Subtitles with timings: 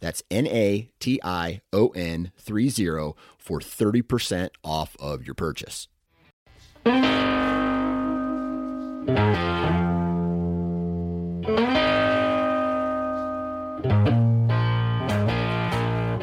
[0.00, 5.88] That's N A T I O N 30 for 30% off of your purchase.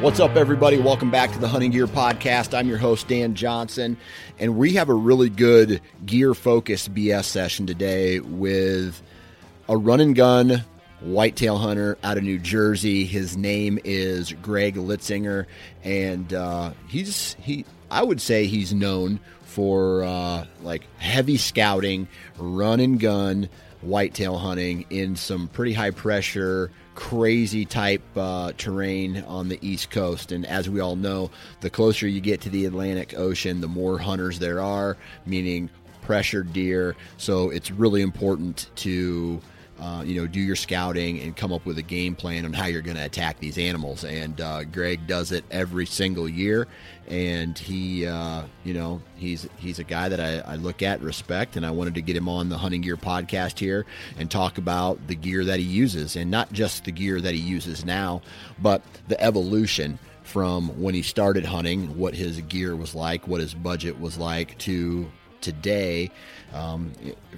[0.00, 0.78] What's up, everybody?
[0.78, 2.56] Welcome back to the Hunting Gear Podcast.
[2.56, 3.96] I'm your host, Dan Johnson,
[4.38, 9.02] and we have a really good gear focused BS session today with
[9.68, 10.64] a run and gun
[11.00, 13.04] whitetail hunter out of New Jersey.
[13.04, 15.46] His name is Greg Litzinger,
[15.84, 17.64] and uh, he's he.
[17.90, 22.08] I would say he's known for uh, like heavy scouting,
[22.38, 23.48] run and gun,
[23.80, 30.32] whitetail hunting in some pretty high pressure crazy type uh, terrain on the East Coast.
[30.32, 31.30] And as we all know,
[31.60, 34.96] the closer you get to the Atlantic Ocean, the more hunters there are,
[35.26, 35.70] meaning
[36.02, 36.96] pressured deer.
[37.18, 39.40] So it's really important to.
[39.78, 42.64] Uh, you know, do your scouting and come up with a game plan on how
[42.66, 44.04] you're going to attack these animals.
[44.04, 46.66] And uh, Greg does it every single year,
[47.08, 51.56] and he, uh, you know, he's he's a guy that I, I, look at, respect,
[51.56, 53.84] and I wanted to get him on the Hunting Gear podcast here
[54.18, 57.40] and talk about the gear that he uses, and not just the gear that he
[57.40, 58.22] uses now,
[58.58, 63.54] but the evolution from when he started hunting, what his gear was like, what his
[63.54, 65.06] budget was like, to
[65.40, 66.10] today.
[66.56, 66.92] Um,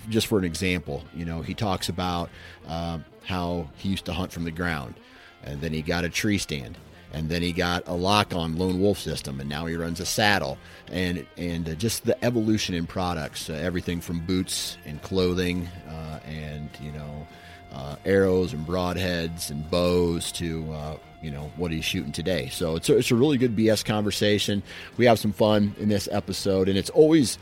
[0.08, 2.30] just for an example, you know, he talks about
[2.66, 4.94] uh, how he used to hunt from the ground,
[5.42, 6.78] and then he got a tree stand
[7.12, 10.06] and then he got a lock on lone wolf system and now he runs a
[10.06, 10.58] saddle.
[10.90, 16.20] And and uh, just the evolution in products uh, everything from boots and clothing uh,
[16.26, 17.26] and you know
[17.72, 22.48] uh, arrows and broadheads and bows to uh, you know what he's shooting today.
[22.50, 24.62] So it's a, it's a really good bs conversation.
[24.96, 27.38] We have some fun in this episode and it's always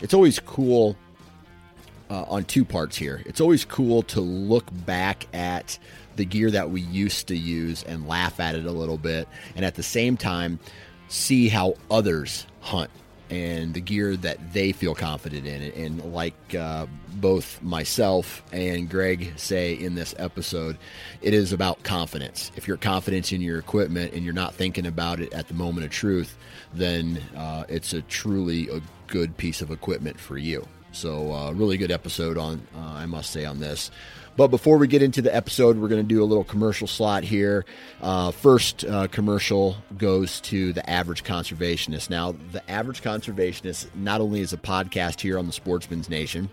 [0.00, 0.96] it's always cool
[2.10, 5.78] uh, on two parts here it's always cool to look back at
[6.16, 9.64] the gear that we used to use and laugh at it a little bit, and
[9.64, 10.58] at the same time,
[11.08, 12.90] see how others hunt
[13.28, 15.62] and the gear that they feel confident in.
[15.72, 20.78] And like uh, both myself and Greg say in this episode,
[21.22, 22.52] it is about confidence.
[22.54, 25.86] If you're confident in your equipment and you're not thinking about it at the moment
[25.86, 26.38] of truth,
[26.72, 30.66] then uh, it's a truly a good piece of equipment for you.
[30.96, 33.90] So, uh, really good episode on, uh, I must say, on this.
[34.34, 37.22] But before we get into the episode, we're going to do a little commercial slot
[37.22, 37.66] here.
[38.00, 42.08] Uh, first uh, commercial goes to the average conservationist.
[42.08, 46.48] Now, the average conservationist not only is a podcast here on the Sportsman's Nation,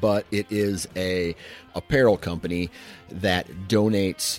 [0.00, 1.34] but it is a
[1.74, 2.70] apparel company
[3.10, 4.38] that donates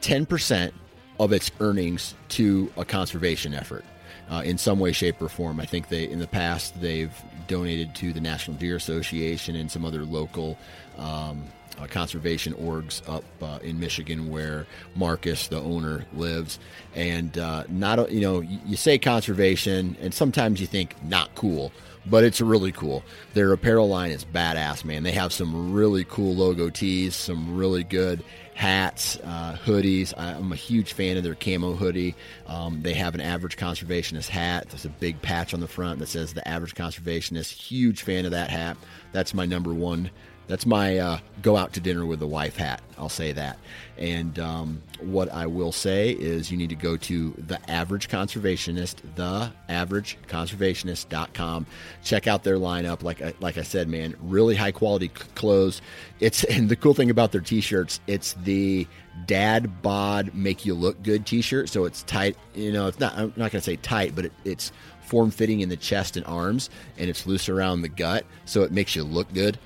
[0.00, 0.72] 10%
[1.20, 3.84] of its earnings to a conservation effort.
[4.30, 5.60] Uh, in some way, shape, or form.
[5.60, 7.12] I think they, in the past, they've
[7.46, 10.58] donated to the National Deer Association and some other local
[10.98, 11.44] um,
[11.78, 16.58] uh, conservation orgs up uh, in Michigan where Marcus, the owner, lives.
[16.94, 21.72] And uh, not, you know, you say conservation, and sometimes you think not cool,
[22.06, 23.02] but it's really cool.
[23.34, 25.02] Their apparel line is badass, man.
[25.02, 28.22] They have some really cool logo tees, some really good
[28.54, 30.14] hats, uh, hoodies.
[30.16, 32.14] I'm a huge fan of their camo hoodie.
[32.46, 34.68] Um, they have an average conservationist hat.
[34.70, 37.52] There's a big patch on the front that says the average conservationist.
[37.52, 38.76] Huge fan of that hat.
[39.12, 40.10] That's my number one
[40.46, 42.82] That's my uh, go out to dinner with the wife hat.
[42.98, 43.58] I'll say that.
[43.96, 48.96] And um, what I will say is you need to go to the average conservationist,
[49.14, 51.66] the average conservationist.com.
[52.02, 53.02] Check out their lineup.
[53.02, 55.80] Like I, like I said, man, really high quality clothes.
[56.20, 58.86] It's and the cool thing about their t-shirts, it's the
[59.26, 61.68] dad bod make you look good t-shirt.
[61.68, 62.36] So it's tight.
[62.54, 63.16] You know, it's not.
[63.16, 64.72] I'm not gonna say tight, but it, it's
[65.14, 66.68] form fitting in the chest and arms,
[66.98, 69.56] and it's loose around the gut, so it makes you look good,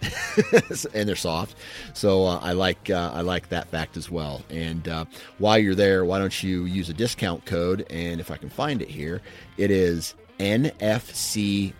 [0.93, 1.57] and they're soft.
[1.95, 4.43] So uh, I like uh, I like that fact as well.
[4.51, 5.07] And uh,
[5.39, 7.87] while you're there, why don't you use a discount code?
[7.89, 9.23] And if I can find it here,
[9.57, 11.73] it is NFC10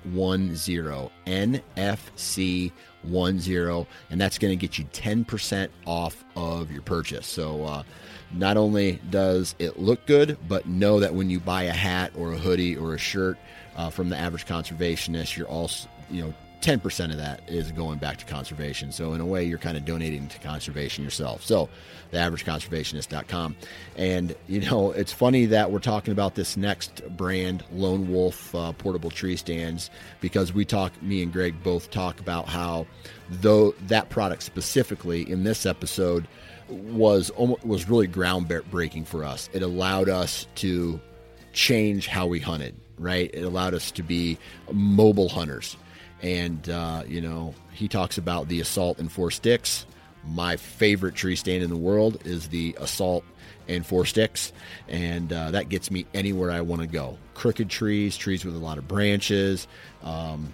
[1.77, 2.73] NFC
[3.03, 7.27] one zero, and that's going to get you 10% off of your purchase.
[7.27, 7.83] So, uh,
[8.33, 12.33] not only does it look good, but know that when you buy a hat or
[12.33, 13.39] a hoodie or a shirt
[13.79, 18.17] uh, from the average conservationist, you're also, you know, 10% of that is going back
[18.17, 18.91] to conservation.
[18.91, 21.45] So, in a way, you're kind of donating to conservation yourself.
[21.45, 21.69] So,
[22.13, 23.55] theaverageconservationist.com.
[23.97, 28.73] And, you know, it's funny that we're talking about this next brand, Lone Wolf uh,
[28.73, 29.89] portable tree stands,
[30.21, 32.89] because we talk, me and Greg both talk about how,
[33.31, 36.27] though that product specifically in this episode
[36.69, 39.49] was was really groundbreaking for us.
[39.55, 41.01] It allowed us to
[41.53, 42.75] change how we hunted.
[42.99, 44.39] Right, it allowed us to be
[44.73, 45.77] mobile hunters,
[46.21, 49.87] and uh, you know he talks about the assault and four sticks.
[50.27, 53.25] My favorite tree stand in the world is the assault
[53.69, 54.53] and four sticks,
[54.89, 57.19] and uh, that gets me anywhere I want to go.
[57.35, 59.69] Crooked trees, trees with a lot of branches.
[60.03, 60.53] Um,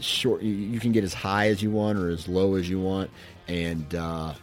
[0.00, 3.10] short, you can get as high as you want or as low as you want,
[3.46, 4.34] and uh,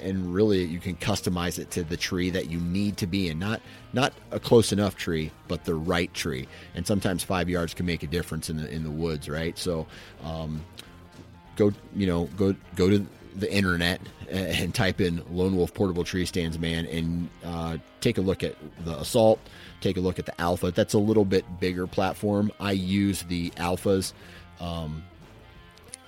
[0.00, 3.38] and really you can customize it to the tree that you need to be in.
[3.38, 3.60] Not
[3.92, 6.48] not a close enough tree but the right tree.
[6.74, 9.56] And sometimes five yards can make a difference in the in the woods right?
[9.58, 9.86] So
[10.24, 10.64] um,
[11.56, 13.06] go you know go go to
[13.36, 18.20] the internet and type in lone wolf portable tree stands man and uh, take a
[18.20, 19.38] look at the assault
[19.80, 20.70] take a look at the alpha.
[20.70, 22.52] That's a little bit bigger platform.
[22.60, 24.12] I use the alphas
[24.60, 25.02] um,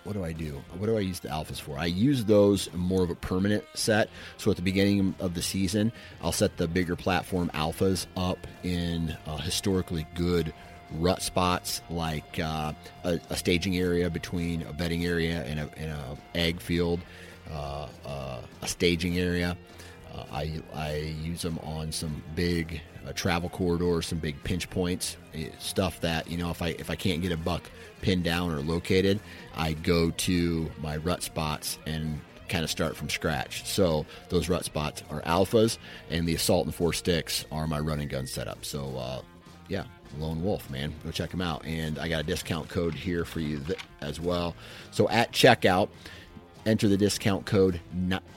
[0.04, 0.62] what do I do?
[0.76, 1.78] What do I use the alphas for?
[1.78, 4.08] I use those more of a permanent set.
[4.37, 9.16] So at the beginning of the season, I'll set the bigger platform alphas up in
[9.26, 10.52] uh, historically good
[10.99, 12.72] rut spots like uh,
[13.04, 17.00] a, a, staging area between a bedding area and a, and a egg field,
[17.50, 19.56] uh, uh a staging area.
[20.12, 25.17] Uh, I, I use them on some big uh, travel corridors, some big pinch points,
[25.35, 27.70] eh, stuff that you know if I if I can't get a buck
[28.03, 29.20] pinned down or located,
[29.55, 33.64] I go to my rut spots and kind of start from scratch.
[33.67, 35.79] So those rut spots are alphas,
[36.11, 38.64] and the assault and four sticks are my running gun setup.
[38.64, 39.23] So uh,
[39.69, 39.85] yeah,
[40.19, 40.93] Lone Wolf, man.
[41.05, 41.64] Go check them out.
[41.64, 44.55] And I got a discount code here for you th- as well.
[44.91, 45.88] So at checkout,
[46.67, 47.81] enter the discount code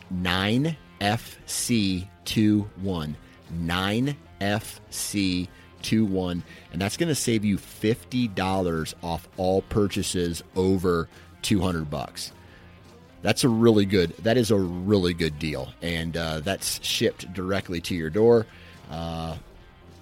[0.09, 3.15] 9 9FC21.
[3.53, 6.41] 9FC21.
[6.71, 11.09] And that's going to save you $50 off all purchases over
[11.41, 12.31] 200 bucks.
[13.21, 14.15] That's a really good.
[14.17, 18.45] That is a really good deal, and uh, that's shipped directly to your door.
[18.91, 19.37] Uh,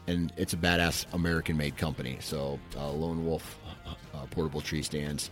[0.07, 2.18] and it's a badass American-made company.
[2.19, 3.57] So uh, Lone Wolf
[3.88, 5.31] uh, uh, portable tree stands,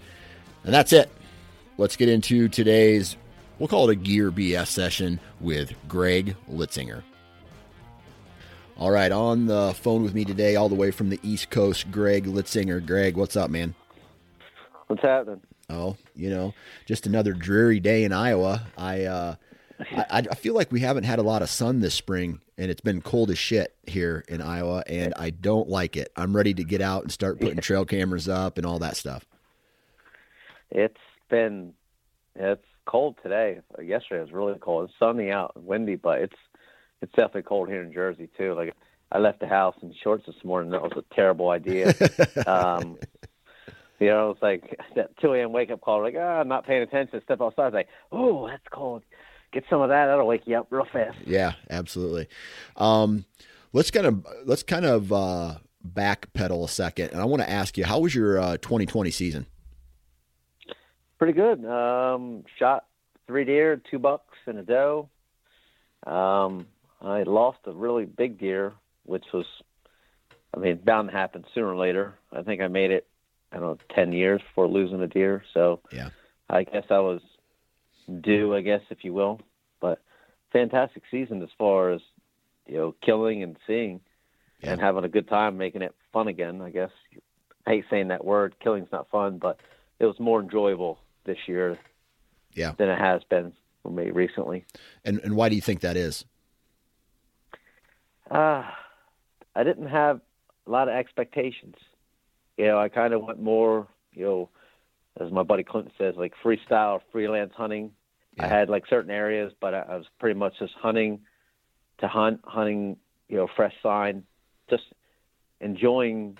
[0.63, 1.11] and that's it.
[1.77, 3.17] Let's get into today's
[3.61, 7.03] we'll call it a gear bs session with greg litzinger
[8.81, 11.91] all right, on the phone with me today, all the way from the East Coast,
[11.91, 12.83] Greg Litzinger.
[12.83, 13.75] Greg, what's up, man?
[14.88, 15.41] What's happening?
[15.69, 16.55] Oh, you know,
[16.88, 18.65] just another dreary day in Iowa.
[18.75, 19.36] I, uh,
[19.79, 22.81] I, I feel like we haven't had a lot of sun this spring, and it's
[22.81, 26.12] been cold as shit here in Iowa, and I don't like it.
[26.15, 29.25] I'm ready to get out and start putting trail cameras up and all that stuff.
[30.71, 30.97] It's
[31.29, 31.74] been,
[32.36, 33.62] it's cold today.
[33.81, 34.89] Yesterday was really cold.
[34.89, 36.36] It's sunny out, windy, but it's
[37.01, 38.53] it's definitely cold here in Jersey too.
[38.53, 38.75] Like
[39.12, 40.71] I left the house in shorts this morning.
[40.71, 41.93] That was a terrible idea.
[42.45, 42.98] um,
[44.00, 45.53] you know, it's like that 2 a.m.
[45.53, 46.01] wake up call.
[46.01, 47.21] Like, ah, oh, I'm not paying attention.
[47.24, 47.67] Step outside.
[47.67, 49.03] It's like, oh, that's cold.
[49.53, 50.07] Get some of that.
[50.07, 51.17] That'll wake you up real fast.
[51.25, 52.27] Yeah, absolutely.
[52.75, 53.25] Um,
[53.74, 55.55] let's kind of let's kind of uh,
[55.88, 59.45] backpedal a second, and I want to ask you, how was your uh, 2020 season?
[61.21, 61.63] Pretty good.
[61.65, 62.85] Um, shot
[63.27, 65.07] three deer, two bucks, and a doe.
[66.07, 66.65] Um,
[66.99, 68.73] I lost a really big deer,
[69.05, 69.45] which was,
[70.55, 72.15] I mean, bound to happen sooner or later.
[72.33, 73.05] I think I made it,
[73.51, 75.43] I don't know, 10 years before losing a deer.
[75.53, 76.09] So yeah,
[76.49, 77.21] I guess I was
[78.21, 79.41] due, I guess, if you will.
[79.79, 80.01] But
[80.51, 82.01] fantastic season as far as,
[82.65, 84.01] you know, killing and seeing
[84.59, 84.71] yeah.
[84.71, 86.89] and having a good time, making it fun again, I guess.
[87.67, 89.59] I hate saying that word, killing's not fun, but
[89.99, 90.97] it was more enjoyable
[91.31, 91.77] this year
[92.53, 92.73] Yeah.
[92.77, 94.65] than it has been for me recently.
[95.05, 96.25] And and why do you think that is?
[98.29, 98.63] Uh,
[99.55, 100.21] I didn't have
[100.67, 101.75] a lot of expectations.
[102.57, 104.50] You know, I kind of went more, you know,
[105.19, 107.91] as my buddy Clinton says, like freestyle, freelance hunting.
[108.39, 111.19] I had like certain areas, but I, I was pretty much just hunting
[112.00, 112.97] to hunt, hunting,
[113.27, 114.23] you know, fresh sign,
[114.69, 114.83] just
[115.59, 116.38] enjoying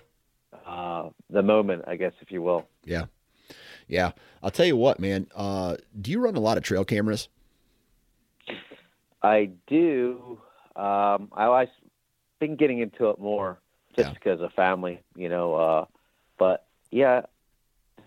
[0.65, 2.65] uh, the moment, I guess, if you will.
[2.86, 3.05] Yeah.
[3.91, 4.12] Yeah.
[4.41, 5.27] I'll tell you what, man.
[5.36, 7.27] Uh, do you run a lot of trail cameras?
[9.21, 10.39] I do.
[10.75, 11.67] Um, I always
[12.39, 13.60] been getting into it more
[13.95, 14.13] just Yeah.
[14.13, 15.53] because of family, you know.
[15.53, 15.86] Uh,
[16.39, 17.21] but yeah,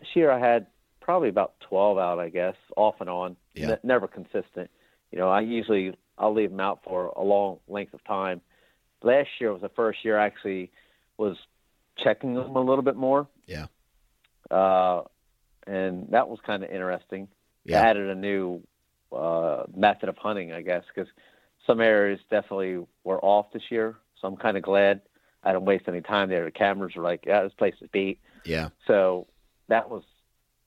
[0.00, 0.66] this year I had
[1.00, 3.36] probably about twelve out, I guess, off and on.
[3.54, 3.68] Yeah.
[3.68, 4.70] Ne- never consistent.
[5.12, 8.40] You know, I usually I'll leave them out for a long length of time.
[9.02, 10.72] Last year was the first year I actually
[11.18, 11.36] was
[11.98, 13.28] checking them a little bit more.
[13.46, 13.66] Yeah.
[14.50, 15.02] Uh,
[15.66, 17.28] and that was kind of interesting.
[17.64, 17.80] Yeah.
[17.82, 18.62] Added a new
[19.12, 21.10] uh, method of hunting, I guess, because
[21.66, 23.96] some areas definitely were off this year.
[24.20, 25.00] So I'm kind of glad
[25.42, 26.44] I didn't waste any time there.
[26.44, 28.20] The cameras were like, yeah, this place is beat.
[28.44, 28.68] Yeah.
[28.86, 29.26] So
[29.68, 30.02] that was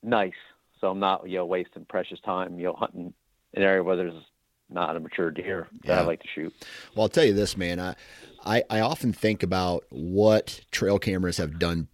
[0.01, 0.33] nice.
[0.81, 3.13] So I'm not, you know, wasting precious time, you know, hunting
[3.53, 4.23] an area where there's
[4.69, 6.53] not a mature deer that I like to shoot.
[6.95, 7.79] Well, I'll tell you this, man.
[7.79, 7.95] I,
[8.43, 11.87] I, I often think about what trail cameras have done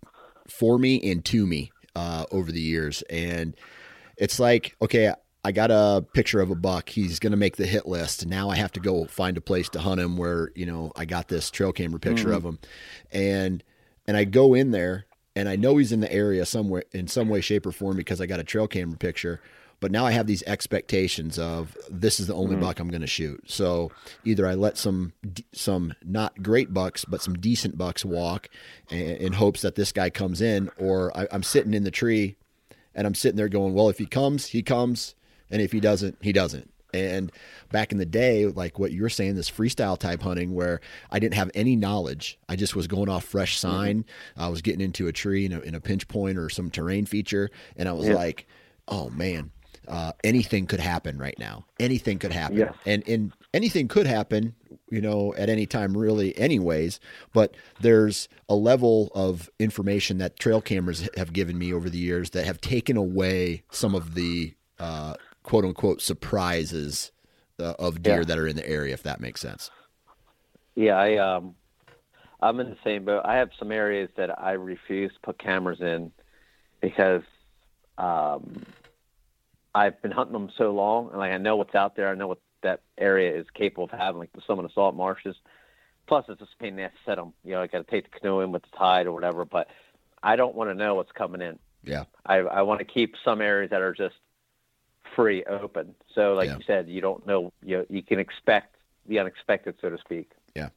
[0.47, 3.01] for me and to me uh, over the years.
[3.03, 3.55] And
[4.17, 6.89] it's like, okay, I got a picture of a buck.
[6.89, 8.25] He's going to make the hit list.
[8.25, 11.05] Now I have to go find a place to hunt him where, you know, I
[11.05, 12.59] got this trail camera picture of him.
[13.11, 13.63] And,
[14.07, 17.27] and I go in there and I know he's in the area somewhere in some
[17.27, 19.41] way, shape, or form because I got a trail camera picture.
[19.83, 22.63] But now I have these expectations of this is the only mm-hmm.
[22.63, 23.43] buck I'm going to shoot.
[23.51, 23.91] So
[24.23, 25.11] either I let some
[25.51, 28.47] some not great bucks, but some decent bucks walk,
[28.89, 32.37] in, in hopes that this guy comes in, or I, I'm sitting in the tree,
[32.95, 35.15] and I'm sitting there going, well, if he comes, he comes,
[35.51, 36.71] and if he doesn't, he doesn't.
[36.93, 37.29] And
[37.69, 40.79] back in the day, like what you were saying, this freestyle type hunting where
[41.11, 42.39] I didn't have any knowledge.
[42.47, 43.69] I just was going off fresh mm-hmm.
[43.69, 44.05] sign.
[44.37, 47.05] I was getting into a tree in a, in a pinch point or some terrain
[47.05, 47.49] feature.
[47.75, 48.15] And I was Yeah.
[48.15, 48.47] like,
[48.87, 49.51] oh man,
[49.87, 51.65] uh, anything could happen right now.
[51.79, 52.57] Anything could happen.
[52.57, 52.73] Yes.
[52.85, 54.55] And, and anything could happen,
[54.89, 56.99] you know, at any time, really, anyways.
[57.33, 62.31] But there's a level of information that trail cameras have given me over the years
[62.31, 67.11] that have taken away some of the uh, quote unquote surprises
[67.59, 68.23] uh, of deer Yeah.
[68.23, 69.69] that are in the area, if that makes sense.
[70.75, 71.55] Yeah, I um,
[72.41, 73.21] I'm in the same boat.
[73.25, 76.11] I have some areas that I refuse to put cameras in
[76.81, 77.21] because
[77.97, 78.65] um,
[79.75, 82.09] I've been hunting them so long, and like I know what's out there.
[82.09, 85.35] I know what that area is capable of having, like some of the salt marshes.
[86.05, 87.33] Plus, it's just a pain in the ass to set them.
[87.43, 89.45] You know, I got to take the canoe in with the tide or whatever.
[89.45, 89.67] But
[90.21, 91.57] I don't want to know what's coming in.
[91.83, 92.05] Yeah.
[92.25, 94.15] I I want to keep some areas that are just
[95.15, 95.95] free, open.
[96.13, 96.57] So, like Yeah.
[96.57, 97.51] you said, you don't know.
[97.63, 98.75] You you can expect
[99.07, 100.31] the unexpected, so to speak.
[100.55, 100.69] Yeah.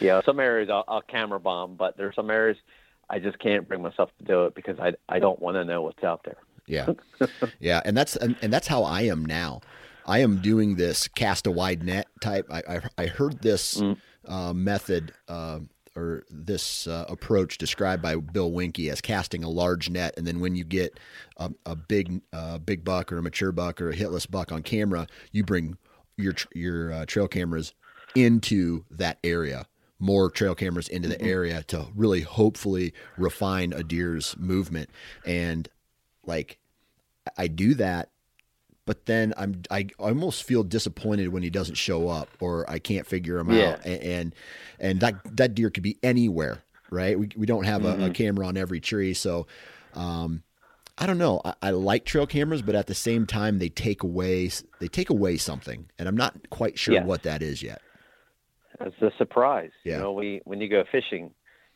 [0.00, 2.56] Yeah, some areas I'll, I'll camera bomb, but there's some areas
[3.08, 5.82] I just can't bring myself to do it because I I don't want to know
[5.82, 6.38] what's out there.
[6.66, 6.90] Yeah,
[7.60, 9.60] yeah, and that's and, and that's how I am now.
[10.06, 12.46] I am doing this cast a wide net type.
[12.50, 13.82] I I, I heard this
[14.26, 15.60] uh, method uh,
[15.94, 20.40] or this uh, approach described by Bill Winke as casting a large net, and then
[20.40, 20.98] when you get
[21.36, 24.62] a, a big uh, big buck or a mature buck or a hitless buck on
[24.62, 25.76] camera, you bring
[26.16, 27.74] your your uh, trail cameras
[28.14, 29.66] into that area
[30.02, 34.90] more trail cameras into the area to really hopefully refine a deer's movement
[35.24, 35.68] and
[36.26, 36.58] like
[37.36, 38.10] I do that,
[38.84, 43.06] but then I'm I almost feel disappointed when he doesn't show up or I can't
[43.06, 43.70] figure him Yeah.
[43.72, 44.34] out, and, and
[44.80, 47.18] and that that deer could be anywhere, right?
[47.18, 49.46] We we don't have a, a camera on every tree, so
[49.94, 50.42] um,
[50.98, 51.40] I don't know.
[51.44, 54.50] I, I like trail cameras, but at the same time, they take away
[54.80, 57.04] they take away something, and I'm not quite sure Yeah.
[57.04, 57.80] what that is yet.
[58.80, 59.70] It's a surprise.
[59.84, 59.96] Yeah.
[59.96, 61.30] You know, we when you go fishing,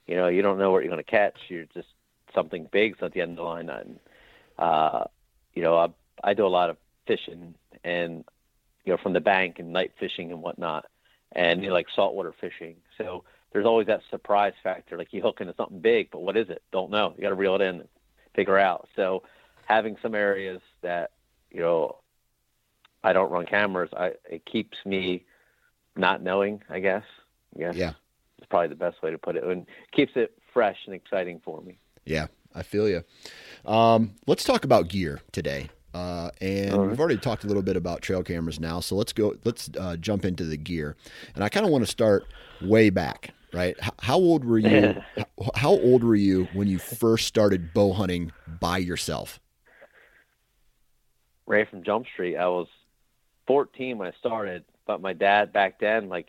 [0.06, 1.36] you know, you don't know what you're going to catch.
[1.48, 1.88] You're just
[2.34, 3.68] something big's at the end of the line.
[3.68, 3.98] And,
[4.58, 5.04] uh,
[5.54, 5.88] you know, I
[6.22, 8.24] I do a lot of fishing and
[8.84, 10.86] you know from the bank and night fishing and whatnot,
[11.32, 12.76] and you know, like saltwater fishing.
[12.98, 14.96] So there's always that surprise factor.
[14.96, 16.62] Like you hook into something big, but what is it?
[16.72, 17.14] Don't know.
[17.16, 17.88] You got to reel it in, and
[18.34, 18.88] figure out.
[18.96, 19.22] So
[19.66, 21.10] having some areas that
[21.50, 21.96] you know
[23.02, 25.24] I don't run cameras, I it keeps me
[25.96, 26.62] not knowing.
[26.68, 27.04] I guess.
[27.54, 27.74] Yes.
[27.74, 27.92] Yeah.
[28.38, 31.62] It's probably the best way to put it, and keeps it fresh and exciting for
[31.62, 31.78] me.
[32.04, 33.04] Yeah, I feel you.
[33.64, 35.70] Um, let's talk about gear today.
[35.94, 36.88] Uh, and right.
[36.88, 39.34] we've already talked a little bit about trail cameras now, so let's go.
[39.44, 40.96] Let's uh, jump into the gear.
[41.34, 42.26] And I kind of want to start
[42.60, 43.74] way back, right?
[43.82, 44.94] H- how old were you?
[45.16, 49.40] h- how old were you when you first started bow hunting by yourself?
[51.46, 52.36] right from Jump Street.
[52.36, 52.66] I was
[53.46, 56.28] 14 when I started, but my dad back then, like,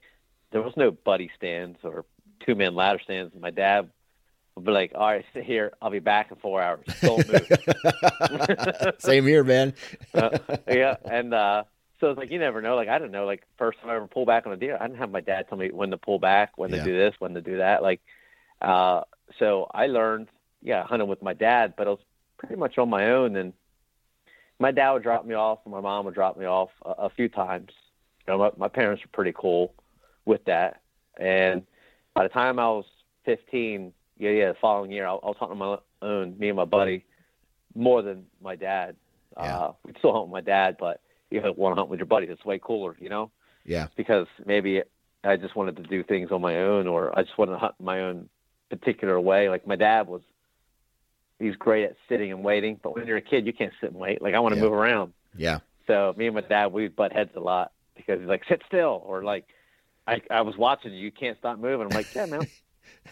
[0.51, 2.05] there was no buddy stands or
[2.45, 3.33] two man ladder stands.
[3.37, 3.89] My dad
[4.57, 5.71] would be like, "All right, sit here.
[5.81, 6.85] I'll be back in four hours.
[7.01, 7.47] Don't move."
[8.99, 9.73] Same here, man.
[10.15, 10.29] uh,
[10.67, 11.63] yeah, and uh,
[11.99, 12.75] so it's like you never know.
[12.75, 13.25] Like I didn't know.
[13.25, 15.45] Like first time I ever pulled back on a deer, I didn't have my dad
[15.47, 16.79] tell me when to pull back, when Yeah.
[16.79, 17.83] to do this, when to do that.
[17.83, 18.01] Like,
[18.61, 19.01] uh,
[19.37, 20.27] so I learned,
[20.63, 21.99] yeah, hunting with my dad, but I was
[22.39, 23.35] pretty much on my own.
[23.35, 23.53] And
[24.59, 27.09] my dad would drop me off, and my mom would drop me off a, a
[27.11, 27.69] few times.
[28.27, 29.75] You know, my, my parents were pretty cool
[30.25, 30.81] with that.
[31.19, 31.61] And
[32.15, 32.85] by the time I was
[33.25, 36.55] 15, yeah, yeah, the following year, I, I was hunting on my own, me and
[36.57, 37.05] my buddy,
[37.75, 38.95] more than my dad.
[39.37, 39.57] Yeah.
[39.57, 42.25] Uh, we'd still hunt with my dad, but you want to hunt with your buddy.
[42.27, 43.31] It's way cooler, you know,
[43.65, 43.87] Yeah.
[43.95, 44.81] because maybe
[45.23, 47.75] I just wanted to do things on my own, or I just wanted to hunt
[47.79, 48.29] my own
[48.69, 49.49] particular way.
[49.49, 50.21] Like my dad was,
[51.39, 53.99] he's great at sitting and waiting, but when you're a kid, you can't sit and
[53.99, 54.21] wait.
[54.21, 54.63] Like I want to Yeah.
[54.65, 55.13] move around.
[55.35, 55.59] Yeah.
[55.85, 59.01] So me and my dad, we butt heads a lot because he's like, sit still,
[59.05, 59.45] or like,
[60.07, 61.85] I, I was watching you, you can't stop moving.
[61.85, 62.47] I'm like, yeah, man,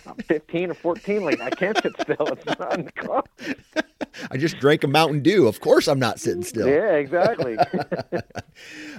[0.05, 1.23] I'm 15 or 14.
[1.23, 2.27] Like I can't sit still.
[2.27, 3.23] It's not in the car.
[4.31, 5.47] I just drank a Mountain Dew.
[5.47, 6.67] Of course, I'm not sitting still.
[6.67, 7.57] Yeah, exactly.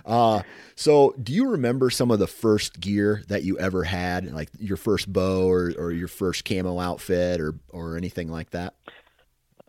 [0.05, 0.43] Uh,
[0.77, 4.77] so do you remember some of the first gear that you ever had, like your
[4.77, 8.75] first bow or, or your first camo outfit or, or anything like that?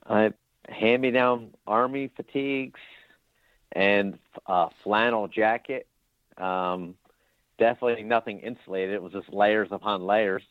[0.06, 0.34] I
[0.70, 2.80] hand me down army fatigues
[3.72, 5.88] and uh, flannel jacket.
[6.38, 6.96] Um,
[7.58, 8.94] definitely nothing insulated.
[8.94, 10.44] It was just layers upon layers.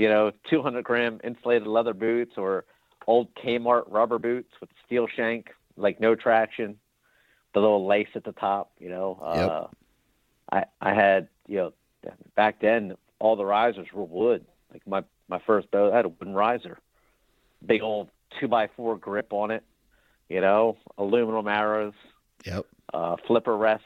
[0.00, 2.64] You know, 200 gram insulated leather boots or
[3.06, 6.78] old Kmart rubber boots with steel shank, like no traction,
[7.52, 8.72] the little lace at the top.
[8.78, 9.66] You know, uh,
[10.50, 11.72] I I had you know
[12.34, 14.46] back then all the risers were wood.
[14.72, 16.78] Like my my first bow, I had a wooden riser,
[17.66, 18.08] big old
[18.40, 19.64] two by four grip on it.
[20.30, 21.92] You know, aluminum arrows,
[22.46, 22.64] Yep.
[22.94, 23.84] uh, flipper rest.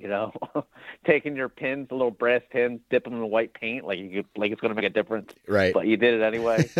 [0.00, 0.32] You know,
[1.06, 4.08] taking your pins, the little brass pins, dip them in the white paint, like you
[4.22, 5.74] could, like it's going to make a difference, Right.
[5.74, 6.70] but you did it anyway.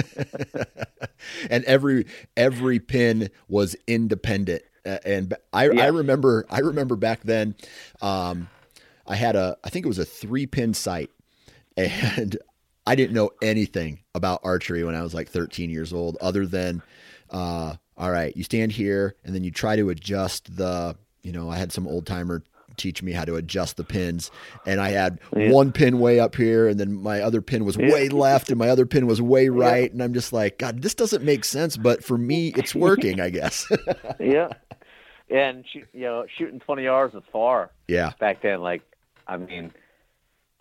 [1.51, 4.63] and every every pin was independent.
[4.87, 5.89] Uh, and I, Yeah.
[5.91, 7.55] remember I remember back then,
[8.01, 8.49] um,
[9.07, 11.11] I had a I think it was a three pin sight,
[11.77, 12.37] and
[12.87, 16.83] I didn't know anything about archery when I was like 13 years old, other than,
[17.29, 21.51] uh, all right, you stand here and then you try to adjust the, you know,
[21.51, 22.43] I had some old timer
[22.77, 24.31] teach me how to adjust the pins
[24.67, 25.51] and I had Yeah.
[25.53, 27.93] one pin way up here and then my other pin was Yeah.
[27.93, 30.95] way left and my other pin was way right and I'm just like god this
[30.95, 33.67] doesn't make sense but for me it's working I guess
[34.21, 34.49] yeah,
[35.31, 37.71] and you know, shooting twenty yards is far.
[37.89, 38.83] yeah back then, like,
[39.27, 39.73] I mean,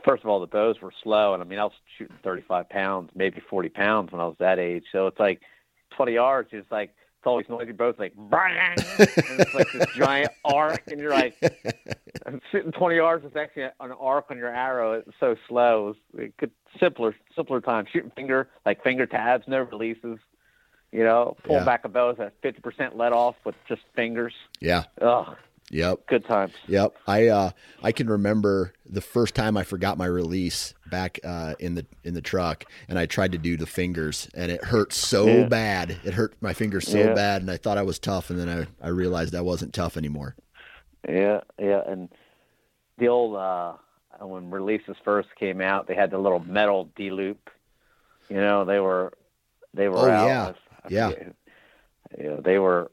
[0.05, 3.09] first of all, the bows were slow, and I mean, I was shooting 35 pounds,
[3.15, 4.83] maybe 40 pounds when I was that age.
[4.91, 5.41] So it's like
[5.95, 8.79] 20 yards, is like it's always noisy bows, like, and
[9.41, 11.35] it's like this giant arc, and you're like,
[12.25, 13.25] I'm shooting 20 yards.
[13.25, 14.93] It's actually an arc on your arrow.
[14.93, 15.95] It's so slow.
[16.17, 17.85] It could simpler, simpler time.
[17.91, 20.17] Shooting finger, like finger tabs, no releases.
[20.93, 21.65] You know, pulling Yeah.
[21.65, 24.33] back a bow is at 50% let off with just fingers.
[24.61, 25.35] yeah Ugh,
[25.71, 26.53] yep good times.
[26.67, 26.95] Yep.
[27.07, 27.51] I uh
[27.83, 32.13] I can remember the first time I forgot my release back uh in the in
[32.13, 35.47] the truck and I tried to do the fingers and it hurt so Yeah.
[35.47, 35.97] bad.
[36.03, 37.13] It hurt my fingers so Yeah.
[37.13, 38.49] bad and I thought I was tough and then
[38.81, 40.35] I, I realized I wasn't tough anymore.
[41.07, 42.09] Yeah, yeah, and
[42.97, 43.73] the old uh
[44.21, 47.49] when releases first came out, they had the little metal D loop.
[48.27, 49.13] You know, they were
[49.73, 50.27] they were Oh, out.
[50.27, 50.43] yeah.
[50.45, 51.09] I- I Yeah.
[51.11, 51.35] forget.
[52.17, 52.91] You know, they were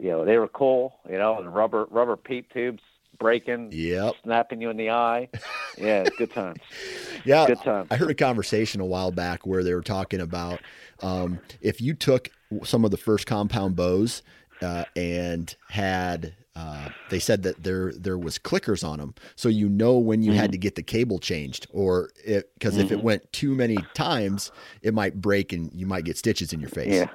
[0.00, 2.82] you know, they were cool, you know, and rubber rubber peep tubes
[3.18, 4.18] breaking, Yep.
[4.22, 5.28] snapping you in the eye.
[5.76, 6.62] Yeah, good times.
[7.24, 7.48] Yeah.
[7.48, 7.90] Good times.
[7.90, 10.62] I heard a conversation a while back where they were talking about
[11.02, 12.30] um, if you took
[12.64, 14.22] some of the first compound bows
[14.60, 19.68] uh, and had uh, they said that there there was clickers on them, so you
[19.68, 20.34] know when you Mm-hmm.
[20.34, 22.10] had to get the cable changed, or
[22.54, 24.50] because if it went too many times,
[24.82, 27.06] it might break and you might get stitches in your face.
[27.06, 27.10] Yeah.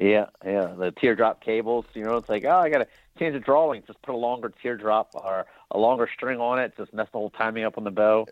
[0.00, 0.74] Yeah, yeah.
[0.78, 2.86] The teardrop cables, you know, it's like, oh, I got to
[3.18, 3.82] change the drawing.
[3.86, 6.74] Just put a longer teardrop or a longer string on it.
[6.76, 8.26] Just mess the whole timing up on the bow.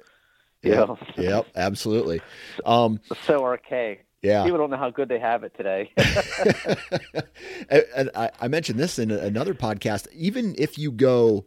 [0.62, 0.86] Yeah.
[1.16, 1.46] Yep.
[1.54, 2.20] Absolutely.
[2.64, 4.04] Um, so archaic.
[4.22, 4.42] yeah.
[4.42, 5.92] People don't know how good they have it today.
[7.68, 10.08] and and I, I mentioned this in another podcast.
[10.12, 11.46] Even if you go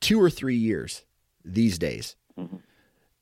[0.00, 1.04] two or three years
[1.44, 2.16] these days,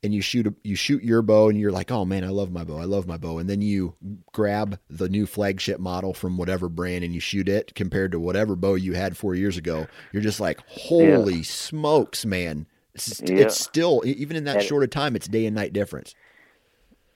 [0.05, 2.51] and you shoot a, you shoot your bow, and you're like, "Oh man, I love
[2.51, 2.77] my bow.
[2.77, 3.95] I love my bow." And then you
[4.31, 8.55] grab the new flagship model from whatever brand, and you shoot it compared to whatever
[8.55, 9.87] bow you had four years ago.
[10.13, 13.39] You're just like, "Holy smokes, man!" It's, Yeah.
[13.39, 16.15] it's still even in that And- short of time, it's day and night difference.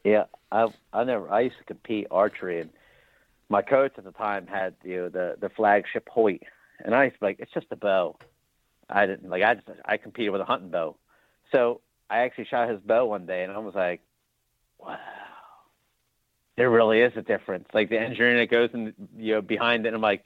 [0.03, 2.69] yeah, I I never I used to compete archery, and
[3.49, 6.41] my coach at the time had you know, the the flagship Hoyt,
[6.83, 8.17] and I was like it's just a bow.
[8.89, 10.95] I didn't like I just I competed with a hunting bow,
[11.51, 14.01] so I actually shot his bow one day, and I was like,
[14.79, 14.97] wow,
[16.57, 17.67] there really is a difference.
[17.73, 19.93] Like the engineering that goes in, you know, behind it.
[19.93, 20.25] I'm like,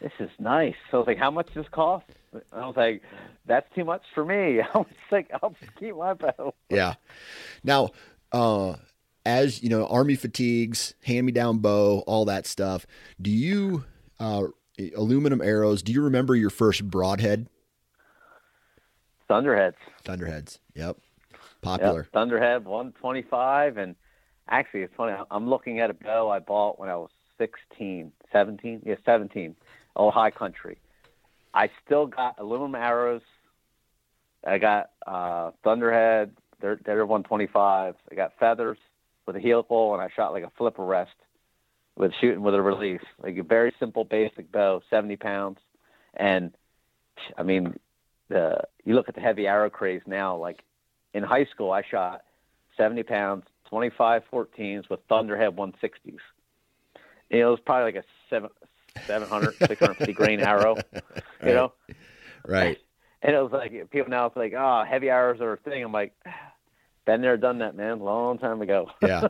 [0.00, 0.74] this is nice.
[0.90, 2.06] So I was like, how much does this cost?
[2.32, 3.02] And I was like,
[3.46, 4.60] that's too much for me.
[4.74, 6.54] I was like, I'll just keep my bow.
[6.70, 6.94] Yeah.
[7.64, 7.90] Now,
[8.32, 8.74] uh,
[9.26, 12.86] as you know, army fatigues, hand me down bow, all that stuff.
[13.20, 13.84] Do you
[14.20, 14.44] uh,
[14.96, 15.82] aluminum arrows?
[15.82, 17.48] Do you remember your first broadhead?
[19.28, 19.76] Thunderheads.
[20.04, 20.60] Thunderheads.
[20.74, 20.96] Yep.
[21.62, 22.08] Popular.
[22.12, 23.76] Thunderhead 125.
[23.76, 23.96] And
[24.48, 25.16] actually, it's funny.
[25.30, 28.82] I'm looking at a bow I bought when I was 16, 17.
[28.84, 29.54] Yeah, 17.
[29.96, 30.78] Old High Country.
[31.54, 33.22] I still got aluminum arrows.
[34.46, 36.32] I got uh, Thunderhead.
[36.60, 37.94] They're, they're 125.
[38.10, 38.78] I got feathers
[39.26, 41.14] with a helical, and I shot like a flipper rest
[41.96, 45.58] with shooting with a release, like a very simple, basic bow, 70 pounds.
[46.14, 46.52] And
[47.36, 47.78] I mean,
[48.28, 50.36] the you look at the heavy arrow craze now.
[50.36, 50.62] Like
[51.14, 52.22] in high school, I shot
[52.76, 56.18] 70 pounds, 25 14s with Thunderhead 160s.
[57.30, 58.50] You know, it was probably like a seven,
[59.06, 60.76] 700, 650 grain arrow.
[60.94, 61.00] You
[61.42, 61.54] right.
[61.54, 61.72] know,
[62.46, 62.78] right?
[63.22, 65.82] And it was like people now it's like, oh, heavy arrows are a thing.
[65.82, 66.14] I'm like,
[67.08, 68.90] been there, done that, man, long time ago.
[69.02, 69.28] yeah,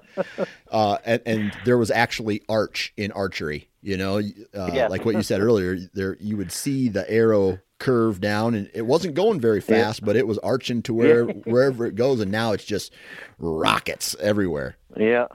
[0.72, 3.68] uh, and, and, there was actually arch in archery.
[3.82, 4.88] You know, uh, yeah.
[4.88, 5.78] like what you said earlier.
[5.94, 10.06] There, you would see the arrow curve down, and it wasn't going very fast, yeah.
[10.06, 12.92] but it was arching to where wherever it goes, and now it's just
[13.38, 14.76] rockets everywhere.
[14.96, 15.26] Yeah,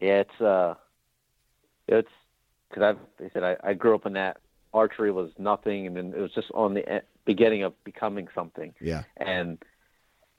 [0.00, 0.74] yeah, it's uh,
[1.88, 2.08] it's
[2.70, 4.38] because I, I said I, I grew up in that
[4.72, 8.72] archery was nothing, and then it was just on the beginning of becoming something.
[8.80, 9.58] Yeah, and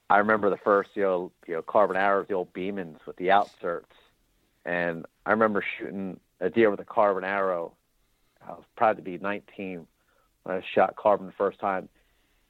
[0.10, 3.28] I remember the first, you know, you know, carbon arrows, the old Bemans with the
[3.28, 3.84] outserts,
[4.66, 7.74] and I remember shooting a deer with a carbon arrow.
[8.46, 9.86] I was proud to be 19
[10.44, 11.90] when I shot carbon the first time,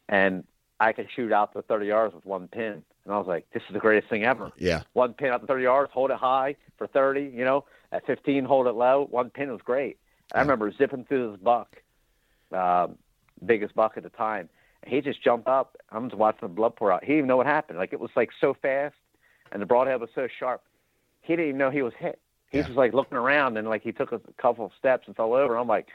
[0.08, 0.44] and
[0.80, 3.64] I could shoot out to 30 yards with one pin, and I was like, "This
[3.68, 6.56] is the greatest thing ever." Yeah, one pin out to 30 yards, hold it high
[6.78, 7.24] for 30.
[7.24, 9.08] You know, at 15, hold it low.
[9.10, 9.98] One pin was great.
[10.32, 10.38] Yeah.
[10.38, 11.82] I remember zipping through this buck,
[12.52, 12.98] um,
[13.44, 14.50] biggest buck at the time,
[14.88, 15.78] he just jumped up.
[15.92, 17.04] I'm just watching the blood pour out.
[17.04, 17.78] He didn't even know what happened.
[17.78, 18.96] Like it was like so fast,
[19.52, 20.62] and the broadhead was so sharp.
[21.22, 22.20] He didn't even know he was hit.
[22.50, 22.68] He yeah.
[22.68, 25.58] was like looking around, and like he took a couple of steps and fell over.
[25.58, 25.88] I'm like,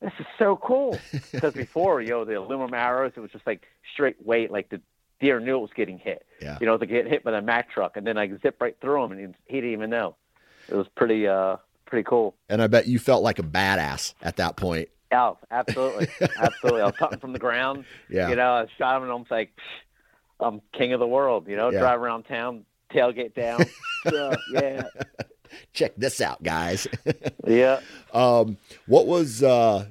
[0.00, 0.98] this is so cool.
[1.32, 4.50] Because before, you know, the aluminum arrows, it was just like straight weight.
[4.50, 4.80] Like the
[5.20, 6.24] deer knew it was getting hit.
[6.40, 6.58] Yeah.
[6.60, 9.04] You know, to get hit by the Mack truck, and then I zip right through
[9.04, 10.16] him, and he, he didn't even know.
[10.68, 11.56] It was pretty, uh,
[11.86, 12.34] pretty cool.
[12.48, 14.88] And I bet you felt like a badass at that point.
[15.12, 16.82] Oh, absolutely, absolutely.
[16.82, 17.84] I was cutting from the ground.
[18.10, 18.28] Yeah.
[18.30, 19.50] You know, I shot him, and I'm like,
[20.40, 21.46] I'm king of the world.
[21.46, 21.80] You know, yeah.
[21.80, 23.64] drive around town, tailgate down.
[24.08, 24.84] so, yeah.
[25.72, 26.86] Check this out, guys.
[27.46, 27.80] yeah.
[28.12, 29.42] Um, what was?
[29.42, 29.86] Uh,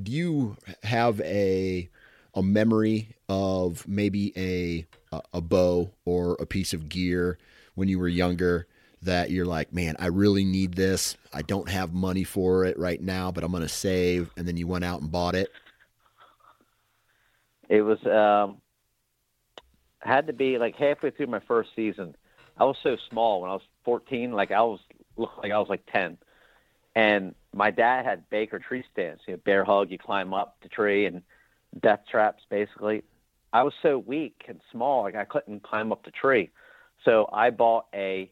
[0.00, 1.88] do you have a
[2.34, 4.86] a memory of maybe a
[5.32, 7.38] a bow or a piece of gear
[7.74, 8.66] when you were younger
[9.02, 11.16] that you're like, man, I really need this.
[11.32, 14.30] I don't have money for it right now, but I'm going to save.
[14.36, 15.50] And then you went out and bought it.
[17.68, 18.58] It was, um,
[20.00, 22.14] had to be like halfway through my first season.
[22.58, 24.80] I was so small when I was 14, like I was,
[25.16, 26.18] looked like I was like 10.
[26.94, 30.68] And my dad had Baker tree stands, you know, bear hug, you climb up the
[30.68, 31.22] tree and
[31.80, 33.02] death traps basically.
[33.52, 36.50] I was so weak and small, like I couldn't climb up the tree.
[37.04, 38.30] So I bought a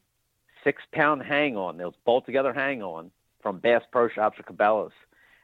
[0.65, 1.77] six pound hang on.
[1.77, 3.11] Those bolt together hang on
[3.43, 4.93] from Bass Pro Shops or Cabela's.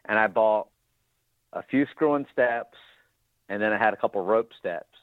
[0.06, 0.68] And I bought
[1.52, 2.76] a few screw-in steps
[3.48, 4.98] and then I had a couple rope steps.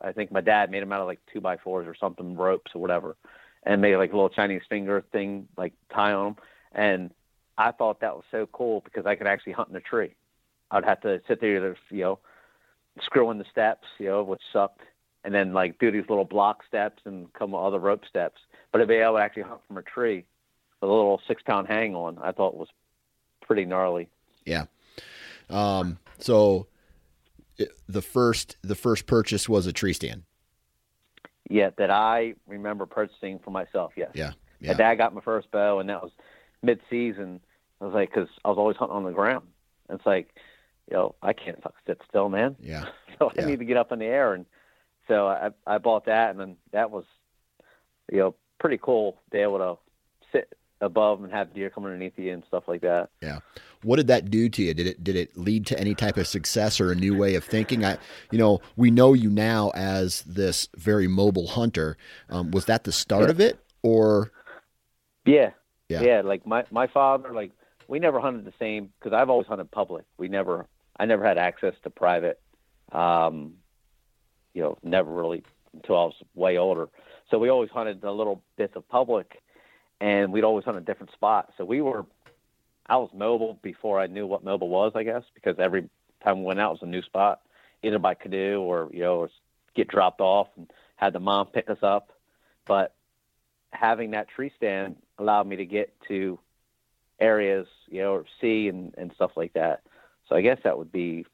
[0.00, 2.70] I think my dad made them out of like two by fours or something, ropes
[2.74, 3.16] or whatever,
[3.64, 6.36] and made like a little Chinese finger thing, like tie on them.
[6.72, 7.10] And
[7.56, 10.14] I thought that was so cool because I could actually hunt in a tree.
[10.70, 12.18] I'd have to sit there, you know,
[13.02, 14.82] screwing the steps, you know, which sucked,
[15.24, 18.40] and then like do these little block steps and come with other rope steps.
[18.72, 20.24] But to be able to actually hunt from a tree
[20.80, 22.68] with a little six pound hang on, I thought was
[23.40, 24.08] pretty gnarly.
[24.44, 24.66] Yeah.
[25.50, 26.66] Um, so
[27.56, 30.24] it, the first the first purchase was a tree stand.
[31.48, 33.92] Yeah, that I remember purchasing for myself.
[33.96, 34.10] Yes.
[34.14, 34.32] Yeah.
[34.60, 34.72] Yeah.
[34.72, 36.12] My dad got my first bow, and that was
[36.62, 37.40] mid season.
[37.80, 39.46] I was like, because I was always hunting on the ground.
[39.88, 40.34] And it's like,
[40.90, 42.56] you know, I can't sit still, man.
[42.60, 42.86] Yeah.
[43.18, 43.42] so yeah.
[43.42, 44.46] I need to get up in the air, and
[45.06, 47.04] so I I bought that, and then that was,
[48.12, 49.78] you know, pretty cool to be able to
[50.32, 53.10] sit above and have deer come underneath you and stuff like that.
[53.20, 53.40] Yeah.
[53.82, 54.74] What did that do to you?
[54.74, 57.44] Did it did it lead to any type of success or a new way of
[57.44, 57.84] thinking?
[57.84, 57.98] I,
[58.30, 61.96] you know, we know you now as this very mobile hunter.
[62.28, 63.30] Um, was that the start yeah.
[63.30, 64.32] of it, or?
[65.24, 65.50] Yeah.
[65.88, 66.20] yeah, yeah.
[66.22, 67.52] Like my my father, like
[67.86, 70.04] we never hunted the same because I've always hunted public.
[70.16, 70.66] We never.
[71.00, 72.40] I never had access to private.
[72.90, 73.54] Um,
[74.52, 76.88] you know, never really until I was way older.
[77.30, 79.42] So we always hunted the little bits of public,
[80.00, 81.52] and we'd always hunt a different spot.
[81.56, 82.06] So we were,
[82.86, 85.88] I was mobile before I knew what mobile was, I guess, because every
[86.24, 87.40] time we went out was a new spot,
[87.82, 89.30] either by canoe or you know, or
[89.74, 92.12] get dropped off and had the mom pick us up.
[92.66, 92.94] But
[93.72, 96.38] having that tree stand allowed me to get to
[97.20, 99.82] areas, you know, or see and, and stuff like that.
[100.28, 101.26] So I guess that would be,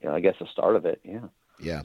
[0.00, 1.00] you know, I guess the start of it.
[1.04, 1.28] Yeah.
[1.60, 1.82] Yeah.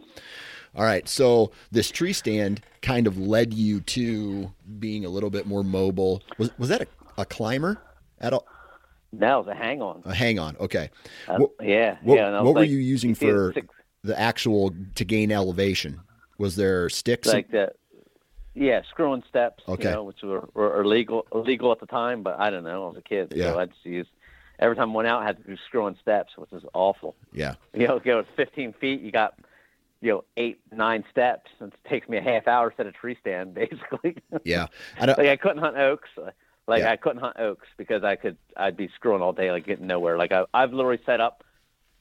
[0.78, 1.08] All right.
[1.10, 6.22] So this tree stand kind of led you to being a little bit more mobile.
[6.38, 6.88] Was was that a,
[7.18, 7.82] a climber
[8.20, 8.48] at all?
[9.12, 10.04] No, it was a hang on.
[10.06, 10.56] A hang on.
[10.60, 10.90] Okay.
[11.28, 11.98] Uh, what, yeah.
[12.04, 12.42] What, yeah.
[12.42, 13.68] what were you using for six,
[14.04, 16.00] the actual to gain elevation?
[16.38, 17.28] Was there sticks?
[17.28, 17.76] Like that.
[18.54, 19.63] Yeah, screwing steps.
[19.68, 19.86] Okay.
[19.86, 22.86] You know, which were, were illegal illegal at the time, but I don't know.
[22.86, 23.54] I was a kid, yeah.
[23.54, 24.10] so I just used
[24.60, 27.16] every time I went out, I had to do screwing steps, which is awful.
[27.32, 27.56] Yeah.
[27.74, 29.36] You know, go 15 feet, you got
[30.02, 32.92] you know eight nine steps and it takes me a half hour to set a
[32.92, 34.18] tree stand basically.
[34.44, 34.68] Yeah.
[35.00, 35.18] I don't...
[35.18, 36.10] like i couldn't hunt oaks.
[36.68, 36.92] Like yeah.
[36.92, 40.18] i couldn't hunt oaks because i could i'd be screwing all day like getting nowhere.
[40.18, 41.44] Like I, i've literally set up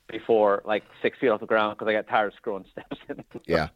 [0.08, 3.24] before like six feet off the ground because i got tired of screwing steps in.
[3.46, 3.68] yeah.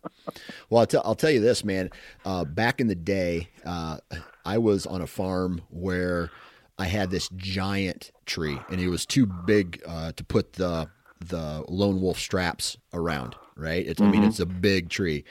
[0.69, 1.91] Well I'll, t- I'll tell you this man.
[2.25, 3.99] Uh, back in the day uh,
[4.45, 6.31] i was on a farm where
[6.79, 10.89] i had this giant tree and it was too big uh, to put the
[11.21, 13.87] the lone wolf straps around right?
[13.87, 14.09] It's, mm-hmm.
[14.09, 14.31] I mean, mm-hmm.
[14.31, 15.25] it's a big tree,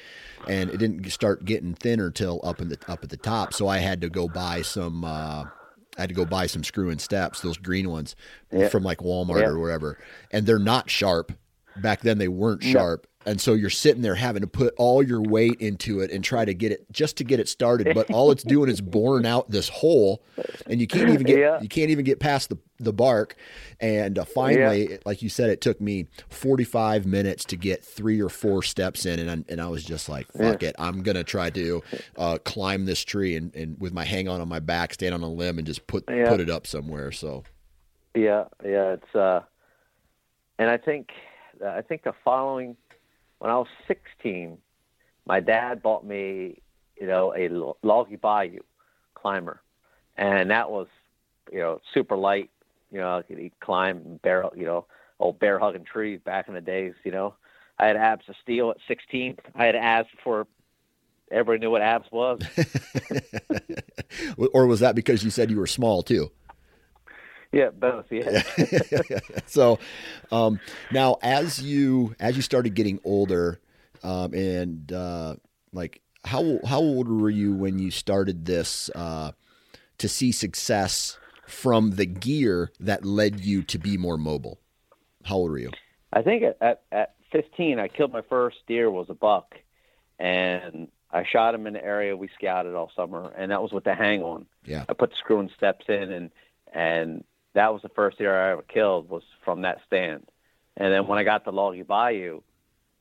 [0.47, 3.53] and it didn't start getting thinner till up in the up at the top.
[3.53, 5.03] So I had to go buy some.
[5.03, 5.45] Uh,
[5.97, 8.15] I had to go buy some screw and steps, those green ones,
[8.69, 9.97] from like Walmart or wherever,
[10.31, 11.33] and they're not sharp.
[11.81, 15.21] Back then, they weren't sharp, and so you're sitting there having to put all your
[15.21, 18.31] weight into it and try to get it just to get it started but all
[18.31, 20.23] it's doing is boring out this hole
[20.67, 21.59] and you can't even get yeah.
[21.61, 23.35] you can't even get past the the bark
[23.81, 24.97] and uh, finally yeah.
[25.05, 29.19] like you said it took me 45 minutes to get three or four steps in
[29.19, 30.69] and I, and I was just like fuck yeah.
[30.69, 31.83] it I'm going to try to
[32.17, 35.21] uh, climb this tree and, and with my hang on on my back stand on
[35.21, 37.43] a limb and just put put it up somewhere so
[38.15, 39.41] yeah yeah it's uh
[40.59, 41.09] and I think
[41.65, 42.77] I think the following
[43.39, 44.57] when I was 16,
[45.25, 46.61] my dad bought me,
[46.99, 47.49] you know, a
[47.85, 48.59] Loggy Bayou
[49.15, 49.61] climber,
[50.17, 50.87] and that was,
[51.51, 52.49] you know, super light.
[52.91, 54.85] You know, I could climb bear, you know,
[55.19, 56.93] old bear hugging trees back in the days.
[57.03, 57.35] You know,
[57.77, 59.37] I had abs of steel at 16.
[59.55, 60.47] I had abs before
[61.31, 62.41] everybody knew what abs was.
[64.53, 66.31] or was that because you said you were small too?
[67.51, 68.05] Yeah, both.
[68.11, 68.41] Yeah.
[69.47, 69.79] so
[70.31, 70.59] um,
[70.91, 73.59] now, as you as you started getting older,
[74.03, 75.35] um, and uh,
[75.73, 79.31] like how how old were you when you started this uh,
[79.97, 84.59] to see success from the gear that led you to be more mobile?
[85.23, 85.71] How old were you?
[86.13, 89.55] I think at, at, at 15, I killed my first deer was a buck,
[90.17, 93.83] and I shot him in the area we scouted all summer, and that was with
[93.83, 94.45] the hang on.
[94.65, 96.31] Yeah, I put screw and steps in, and
[96.73, 100.29] and that was the first deer I ever killed was from that stand.
[100.77, 102.41] And then when I got to Loggy Bayou,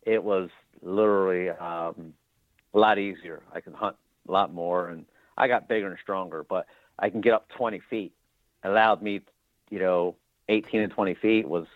[0.02, 0.50] it was
[0.82, 2.14] literally um,
[2.74, 3.42] a lot easier.
[3.52, 3.96] I can hunt
[4.28, 5.04] a lot more, and
[5.36, 6.44] I got bigger and stronger.
[6.44, 6.66] But
[6.98, 8.12] I can get up 20 feet.
[8.64, 9.20] It allowed me,
[9.70, 10.16] you know,
[10.48, 11.66] 18 and 20 feet was.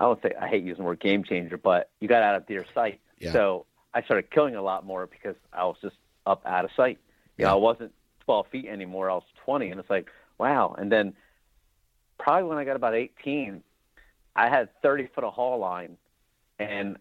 [0.00, 2.46] I would say I hate using the word game changer, but you got out of
[2.46, 3.00] deer sight.
[3.18, 3.32] Yeah.
[3.32, 6.98] So I started killing a lot more because I was just up out of sight.
[7.36, 7.48] You yeah.
[7.48, 7.92] know, I wasn't
[8.24, 9.10] 12 feet anymore.
[9.10, 10.76] I was 20, and it's like, wow.
[10.78, 11.14] And then
[12.28, 13.62] probably when I got about 18,
[14.36, 15.96] I had 30 foot of haul line,
[16.58, 16.98] and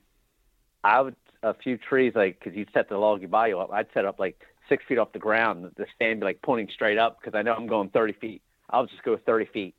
[0.86, 3.70] I would a few trees like because you'd set the loggy bayou up.
[3.74, 5.70] I'd set up like six feet off the ground.
[5.76, 8.42] The stand be like pointing straight up because I know I'm going 30 feet.
[8.70, 9.76] I'll just go 30 feet.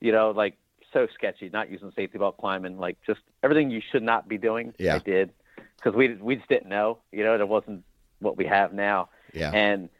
[0.00, 0.56] You know, like
[0.94, 1.50] so sketchy.
[1.50, 4.72] Not using safety belt climbing, like just everything you should not be doing.
[4.78, 4.94] Yeah.
[4.94, 5.30] I did
[5.76, 7.00] because we we just didn't know.
[7.12, 7.84] You know, it wasn't
[8.20, 9.10] what we have now.
[9.34, 9.50] Yeah.
[9.50, 9.90] And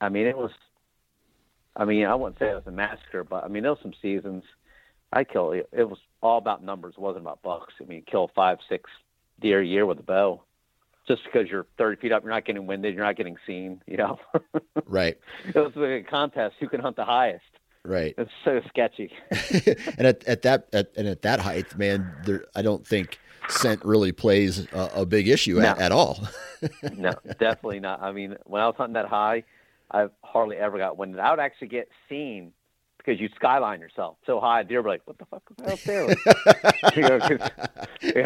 [0.00, 0.50] I mean, it was
[1.76, 3.94] I mean, I wouldn't say it was a massacre, but I mean, there was some
[4.00, 4.44] seasons
[5.12, 5.52] I kill.
[5.52, 6.94] It was all about numbers.
[6.96, 7.74] It wasn't about bucks.
[7.80, 8.90] I mean, kill five, six
[9.40, 10.42] deer a year with a bow.
[11.06, 13.82] Just because you're 30 feet up, you're not getting winded, you're not getting seen.
[13.86, 14.18] You know.
[14.86, 15.18] right.
[15.46, 17.44] It was like a contest who can hunt the highest.
[17.84, 18.14] Right.
[18.18, 19.12] It's so sketchy.
[19.30, 23.84] and at, at that at, and at that height, man, there I don't think scent
[23.84, 25.66] really plays a, a big issue no.
[25.66, 26.26] at, at all.
[26.96, 28.02] no, definitely not.
[28.02, 29.44] I mean, when I was hunting that high,
[29.90, 31.20] I've hardly ever got winded.
[31.20, 32.52] I would actually get seen
[32.98, 34.62] because you skyline yourself so high.
[34.64, 36.06] Deer be like, "What the fuck was out there?"
[36.96, 37.20] you know,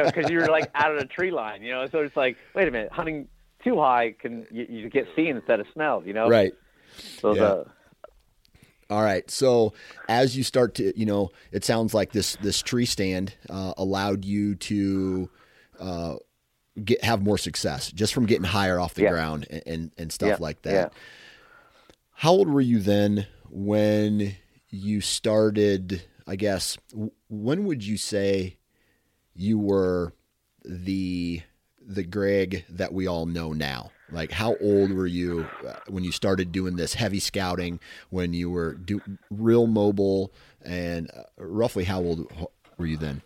[0.07, 1.63] because you are like out of the tree line.
[1.63, 3.29] You know, so it's like, wait a minute, hunting
[3.63, 6.07] too high can you, you get seen instead of smelled.
[6.07, 6.53] You know, right?
[7.21, 7.41] So yeah.
[7.41, 7.67] the
[8.89, 9.31] All right.
[9.31, 9.75] So
[10.09, 14.25] as you start to, you know, it sounds like this this tree stand uh, allowed
[14.25, 15.31] you to
[15.79, 16.15] uh,
[16.83, 19.11] get have more success just from getting higher off the Yeah.
[19.11, 20.93] ground and, and and stuff Yeah, like that.
[22.21, 24.37] How old were you then when
[24.69, 26.03] you started?
[26.27, 26.77] I guess
[27.31, 28.59] when would you say
[29.35, 30.13] you were
[30.63, 31.41] the
[31.81, 33.91] the Greg that we all know now?
[34.13, 37.81] Like, how old were you uh, when you started doing this heavy scouting?
[38.11, 40.31] When you were do, real mobile,
[40.63, 42.31] and uh, roughly how old
[42.77, 43.23] were you then?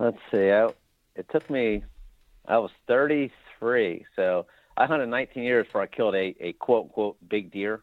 [0.00, 0.50] Let's see.
[0.50, 0.70] I,
[1.14, 1.84] it took me.
[2.48, 7.16] I was 33, so I hunted 19 years before I killed a, a quote unquote
[7.28, 7.80] big deer.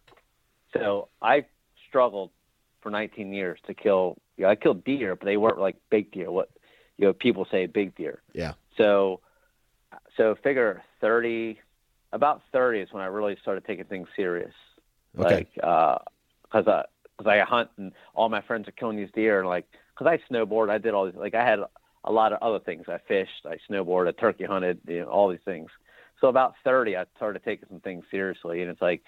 [0.75, 1.45] So I
[1.88, 2.31] struggled
[2.81, 4.17] for 19 years to kill.
[4.38, 6.29] You know, I killed deer, but they weren't like big deer.
[6.29, 6.49] What
[6.97, 8.21] you know, people say big deer.
[8.33, 9.21] Yeah, So,
[10.17, 11.59] so figure 30,
[12.13, 14.53] about 30 is when I really started taking things serious.
[15.17, 15.35] Okay.
[15.35, 15.97] Like, uh,
[16.51, 16.83] cause I,
[17.17, 20.19] cause I hunt and all my friends are killing these deer and like, cause I
[20.31, 21.59] snowboard, I did all these, like I had
[22.03, 22.85] a lot of other things.
[22.88, 25.69] I fished, I snowboarded, I turkey hunted, you know, all these things.
[26.21, 29.03] So about 30, I started taking some things seriously and it's like,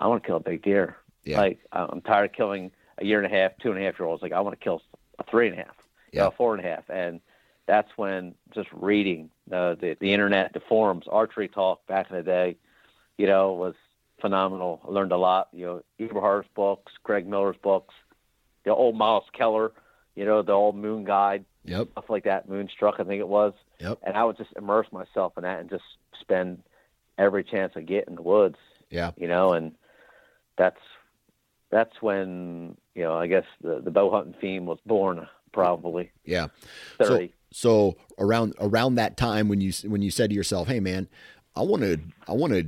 [0.00, 0.96] I want to kill a big deer.
[1.24, 1.38] Yeah.
[1.40, 4.06] Like I'm tired of killing a year and a half, two and a half year
[4.08, 4.22] olds.
[4.22, 4.82] Like I want to kill
[5.18, 5.76] a three and a half,
[6.12, 6.24] you Yeah.
[6.24, 6.84] know, four and a half.
[6.88, 7.20] And
[7.66, 12.22] that's when just reading uh, the the internet, the forums, archery talk back in the
[12.22, 12.56] day,
[13.18, 13.74] you know, was
[14.20, 14.80] phenomenal.
[14.86, 15.48] I learned a lot.
[15.52, 17.94] You know, Eberhart's books, Greg Miller's books,
[18.64, 19.72] the old Myles Keller,
[20.14, 22.48] you know, the old Moon Guide, yep, stuff like that.
[22.48, 23.52] Moonstruck, I think it was.
[23.78, 25.84] yep, And I would just immerse myself in that and just
[26.20, 26.62] spend
[27.18, 28.56] every chance I get in the woods
[28.90, 29.72] yeah, you know, and
[30.58, 30.80] that's
[31.70, 36.48] that's when you know I guess the the bow hunting theme was born, probably yeah.
[36.98, 37.32] thirty.
[37.52, 41.08] So around around that time when you when you said to yourself, "Hey man,
[41.56, 42.64] I want to I want to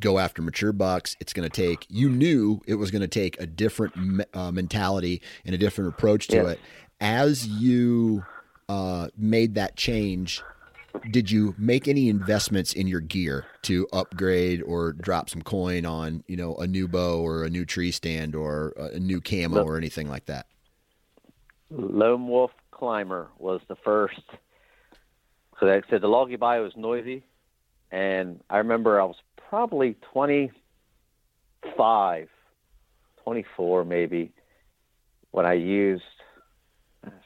[0.00, 1.86] go after mature bucks," it's going to take.
[1.88, 6.26] You knew it was going to take a different uh, mentality and a different approach
[6.28, 6.48] to Yeah.
[6.48, 6.60] it.
[7.00, 8.24] As you
[8.68, 10.42] uh, made that change,
[11.10, 16.22] did you make any investments in your gear to upgrade or drop some coin on
[16.26, 19.76] you know a new bow or a new tree stand or a new camo or
[19.76, 20.46] anything like that?
[21.70, 24.20] Lone Wolf Climber was the first.
[25.58, 27.24] So like I said the Loggy Bayou was noisy,
[27.90, 29.16] and I remember I was
[29.48, 32.28] probably 25,
[33.24, 34.32] 24 maybe,
[35.30, 36.04] when I used.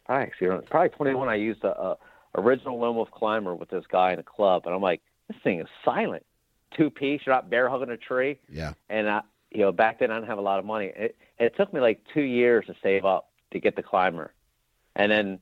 [0.04, 1.28] Probably actually probably 21.
[1.28, 1.96] I used a, a
[2.34, 5.60] original Lone Wolf Climber with this guy in a club, and I'm like, this thing
[5.60, 6.24] is silent,
[6.76, 7.22] two piece.
[7.24, 10.28] You're not bear hugging a tree Yeah, and I, you know, back then I didn't
[10.28, 10.92] have a lot of money.
[10.94, 14.32] It, it took me like two years to save up to get the climber,
[14.94, 15.40] and then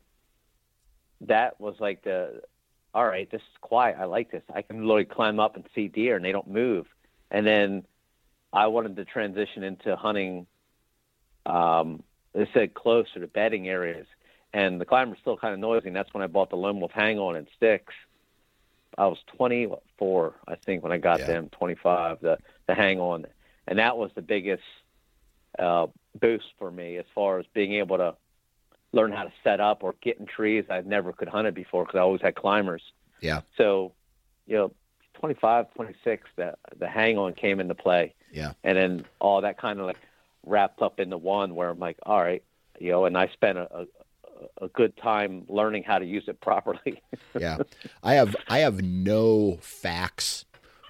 [1.22, 2.42] that was like the,
[2.94, 3.96] all right, this is quiet.
[3.98, 4.42] I like this.
[4.54, 6.86] I can literally climb up and see deer, and they don't move.
[7.30, 7.84] And then
[8.52, 10.46] I wanted to transition into hunting.
[11.44, 12.02] Um,
[12.34, 14.06] they said closer to bedding areas,
[14.52, 15.88] and the climber's still kind of noisy.
[15.88, 17.94] And that's when I bought the Lone Wolf Hang On and Sticks.
[18.96, 21.26] I was 24, I think, when I got Yeah.
[21.26, 21.48] them.
[21.50, 23.26] 25, the the Hang On,
[23.66, 24.62] and that was the biggest
[25.58, 25.86] uh,
[26.20, 28.14] boost for me as far as being able to
[28.92, 31.84] learn how to set up or get in trees I never could hunt it before
[31.84, 32.82] because I always had climbers.
[33.20, 33.92] yeah, So,
[34.46, 34.72] you know,
[35.14, 39.80] 25, 26, the the Hang On came into play yeah, and then all that kind
[39.80, 39.98] of like
[40.44, 42.42] wrapped up into one where I'm like, all right,
[42.78, 43.86] you know, and I spent a,
[44.60, 47.02] a, good time learning how to use it properly.
[47.38, 47.58] yeah.
[48.02, 50.44] I have I have no facts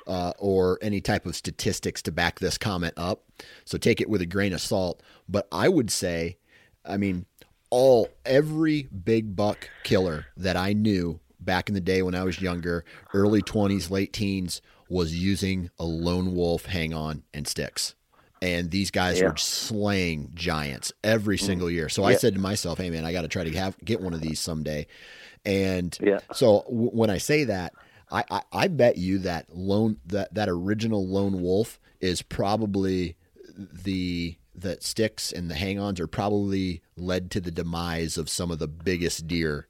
[0.06, 3.24] uh, or any type of statistics to back this comment up,
[3.64, 5.02] so take it with a grain of salt.
[5.28, 6.38] But I would say,
[6.84, 7.26] I mean,
[7.70, 12.40] all every big buck killer that I knew back in the day when I was
[12.40, 12.84] younger,
[13.14, 17.94] early twenties, late teens, was using a lone wolf hang on and sticks.
[18.40, 19.28] And these guys Yeah.
[19.28, 21.42] were slaying giants every mm.
[21.42, 21.88] single year.
[21.88, 24.14] So I said to myself, "Hey man, I got to try to have get one
[24.14, 24.86] of these someday."
[25.44, 26.20] And Yeah.
[26.32, 27.72] so w- when I say that,
[28.10, 33.16] I, I, I bet you that lone that that original lone wolf is probably
[33.56, 38.58] the that sticks and the hang-ons are probably led to the demise of some of
[38.58, 39.68] the biggest deer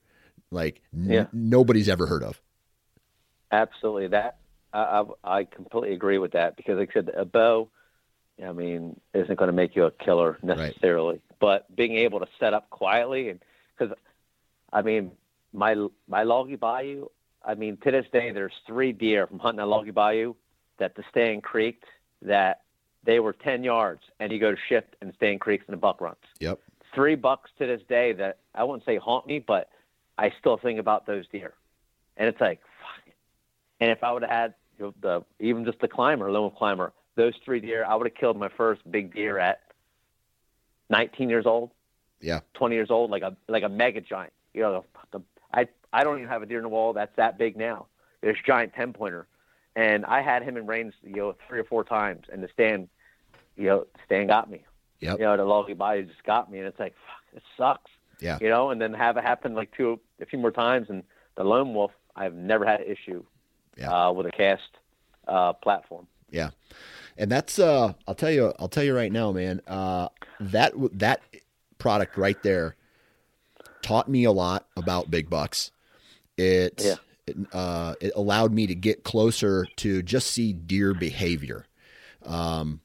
[0.50, 1.26] like n- Yeah.
[1.32, 2.40] nobody's ever heard of.
[3.50, 4.38] Absolutely, that
[4.72, 7.70] I, I I completely agree with that because, like I said, a bow,
[8.44, 12.54] I mean, isn't going to make you a killer necessarily, but being able to set
[12.54, 13.40] up quietly and
[13.76, 13.96] because,
[14.72, 15.12] I mean,
[15.52, 15.74] my
[16.08, 17.06] my Loggy Bayou,
[17.44, 20.34] I mean, to this day, there's three deer from hunting at Loggy Bayou
[20.78, 21.84] that the stand creaked
[22.22, 22.62] that
[23.04, 26.00] they were ten yards, and you go to shift and stand creaks and the buck
[26.00, 26.58] runs Yep.
[26.94, 29.70] three bucks to this day that I wouldn't say haunt me, but
[30.18, 31.54] I still think about those deer.
[32.16, 33.14] And it's like, fuck.
[33.80, 34.54] And if I would have had
[35.00, 38.48] the even just the climber, lone climber, those three deer, I would have killed my
[38.48, 39.60] first big deer at
[40.90, 41.70] 19 years old,
[42.20, 42.40] Yeah.
[42.54, 44.32] 20 years old, like a like a mega giant.
[44.54, 47.14] You know, the, the, I I don't even have a deer in the wall that's
[47.16, 47.86] that big now.
[48.22, 49.26] This giant 10 pointer,
[49.76, 52.88] and I had him in range, you know, three or four times, and the stand,
[53.56, 54.64] you know, stand got me.
[55.00, 55.18] Yep.
[55.18, 57.90] You know, the Loggy Bayou just got me, and it's like, fuck, it sucks.
[58.20, 58.38] Yeah.
[58.40, 61.04] You know, and then have it happen like two, a few more times, and
[61.36, 63.22] the lone wolf, I've never had an issue
[63.76, 63.92] Yeah.
[63.92, 64.70] uh, with a cast
[65.28, 66.08] uh, platform.
[66.30, 66.50] Yeah,
[67.18, 69.60] and that's uh, I'll tell you, I'll tell you right now, man.
[69.66, 70.08] Uh,
[70.40, 71.20] that that
[71.78, 72.76] product right there
[73.82, 75.70] taught me a lot about big bucks.
[76.36, 76.94] It Yeah.
[77.26, 81.66] it, uh, it allowed me to get closer to just see deer behavior.
[82.24, 82.80] Um,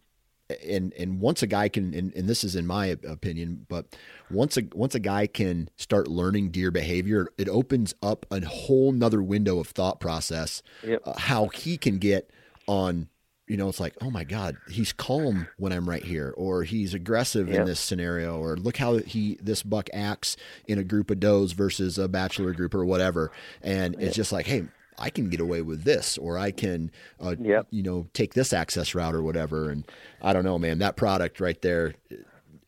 [0.67, 3.86] and and once a guy can, and, and this is in my opinion, but
[4.29, 8.91] once a once a guy can start learning deer behavior, it opens up a whole
[8.91, 10.61] nother window of thought process.
[10.86, 11.01] Yep.
[11.05, 12.29] Uh, how he can get
[12.67, 13.07] on
[13.54, 16.95] you know, it's like, oh my God, he's calm when I'm right here, or he's
[16.95, 20.36] aggressive in this scenario, or look how he this buck acts
[20.68, 23.32] in a group of does versus a bachelor group or whatever.
[23.62, 24.64] And it's just like, hey,
[24.97, 26.89] I can get away with this, or I can,
[27.22, 27.68] uh, Yep.
[27.70, 29.70] you know, take this access route or whatever.
[29.70, 29.86] And
[30.20, 31.93] I don't know, man, that product right there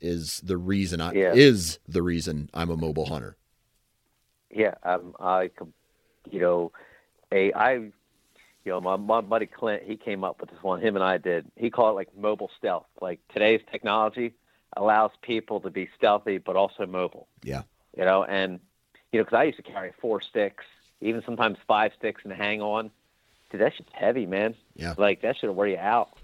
[0.02, 1.34] is the reason I Yeah.
[1.34, 3.38] is the reason I'm a mobile hunter.
[4.52, 5.50] Yeah, um, I,
[6.30, 6.72] you know,
[7.32, 7.92] a I,
[8.66, 10.82] you know, my, my buddy Clint, he came up with this one.
[10.82, 11.46] Him and I did.
[11.56, 12.88] He called it like mobile stealth.
[13.00, 14.34] Like today's technology
[14.76, 17.28] allows people to be stealthy but also mobile.
[17.44, 17.62] Yeah.
[17.96, 18.60] You know, and
[19.12, 20.66] you know, because I used to carry four sticks,
[21.00, 22.90] even sometimes five sticks, and hang on.
[23.52, 24.56] Dude, that shit's heavy, man.
[24.76, 24.96] Yeah.
[24.98, 26.18] Like that should wear you out.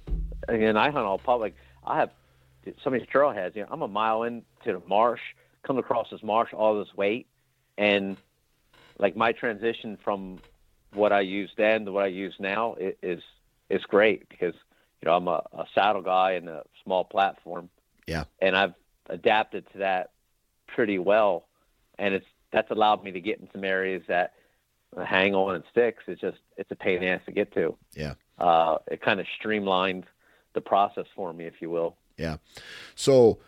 [0.49, 1.55] And I hunt all public.
[1.85, 2.09] I have
[2.83, 3.55] so many trailheads.
[3.55, 5.21] You know, I'm a mile into the marsh,
[5.61, 7.27] come across this marsh, all this weight,
[7.77, 8.17] and
[8.97, 10.39] like my transition from
[10.93, 13.21] what I used then to what I use now is
[13.69, 14.53] is great because
[15.01, 17.69] you know I'm a, a saddle guy and a small platform.
[18.07, 18.23] Yeah.
[18.41, 18.73] and I've
[19.07, 20.11] adapted to that
[20.67, 21.45] pretty well,
[21.97, 24.33] and it's that's allowed me to get in some areas that
[25.05, 26.03] hang on and sticks.
[26.07, 27.77] It's just it's a pain in the ass to get to.
[27.93, 28.15] Yeah.
[28.37, 30.05] Uh, it kind of streamlined
[30.53, 31.95] the process for me, if you will.
[32.17, 32.37] Yeah.
[32.95, 33.39] So,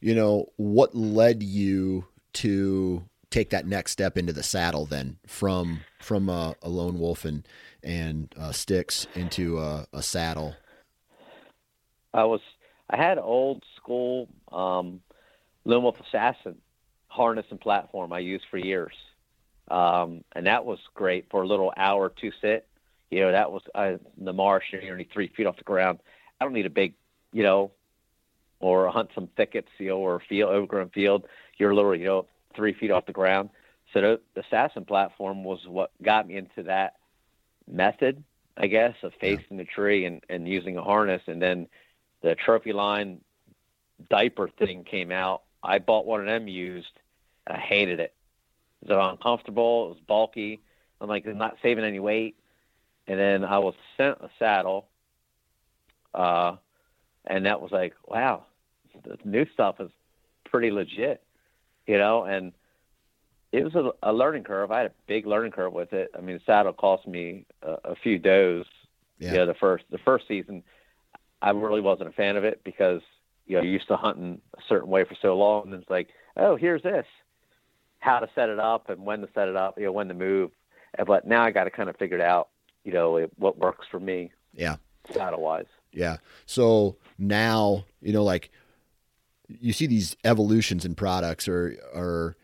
[0.00, 5.80] you know, what led you to take that next step into the saddle then from
[6.00, 7.46] from a, a lone wolf and
[7.82, 10.54] and uh, sticks into a, a saddle?
[12.14, 12.40] I was
[12.90, 15.00] I had old school um,
[15.64, 16.56] Lone Wolf Assassin
[17.08, 18.94] harness and platform I used for years,
[19.70, 22.66] um, and that was great for a little hour two sit.
[23.10, 24.64] You know, that was uh, in the marsh.
[24.72, 26.00] You're only three feet off the ground.
[26.40, 26.94] I don't need a big,
[27.32, 27.72] you know,
[28.60, 31.24] or hunt some thickets, you know, or field overgrown field.
[31.58, 32.26] You're literally, you know,
[32.58, 33.50] three feet off the ground.
[33.94, 36.96] So the, the assassin platform was what got me into that
[37.70, 38.22] method,
[38.56, 41.22] I guess, of facing the tree and, and using a harness.
[41.26, 41.68] And then
[42.20, 43.18] the Trophyline
[44.10, 45.42] diaper thing came out.
[45.62, 46.92] I bought one of them used,
[47.46, 48.12] and I hated it.
[48.82, 49.86] It was uncomfortable.
[49.86, 50.60] It was bulky.
[51.00, 52.36] I'm like, I'm not saving any weight.
[53.06, 54.88] And then I was sent a saddle,
[56.12, 56.56] uh,
[57.26, 58.44] and that was like, wow,
[59.04, 59.90] the new stuff is
[60.44, 61.22] pretty legit,
[61.88, 62.22] you know.
[62.22, 62.52] And
[63.50, 64.70] it was a, a learning curve.
[64.70, 66.10] I had a big learning curve with it.
[66.16, 68.64] I mean, the saddle cost me a, a few does.
[69.18, 69.32] Yeah.
[69.32, 70.62] You know, the first the first season,
[71.42, 73.00] I really wasn't a fan of it because
[73.46, 76.08] you know you're used to hunting a certain way for so long, and it's like,
[76.36, 77.06] oh, here's this,
[77.98, 80.14] how to set it up and when to set it up, you know, when to
[80.14, 80.52] move.
[81.04, 82.48] But now I got to kind of figure it out,
[82.84, 84.76] you know, it, what works for me Yeah.
[85.12, 85.66] saddle wise.
[85.92, 86.18] Yeah.
[86.46, 88.50] So now, you know, like
[89.48, 92.36] you see these evolutions in products or or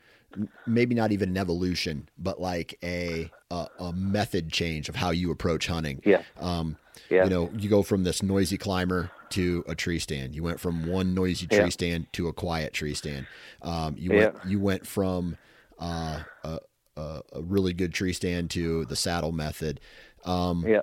[0.66, 5.30] maybe not even an evolution, but like a a, a method change of how you
[5.30, 6.02] approach hunting.
[6.04, 6.76] Yeah, Um,
[7.10, 10.34] yeah, you know, you go from this noisy climber to a tree stand.
[10.34, 11.70] You went from one noisy tree Yeah.
[11.70, 13.26] stand to a quiet tree stand.
[13.62, 14.16] Um, you Yeah.
[14.18, 15.36] went you went from
[15.78, 16.58] uh, a,
[16.96, 19.80] a, a really good tree stand to the saddle method.
[20.24, 20.82] Um, yeah.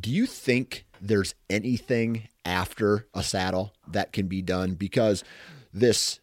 [0.00, 5.22] do you think there's anything after a saddle that can be done because
[5.72, 6.20] this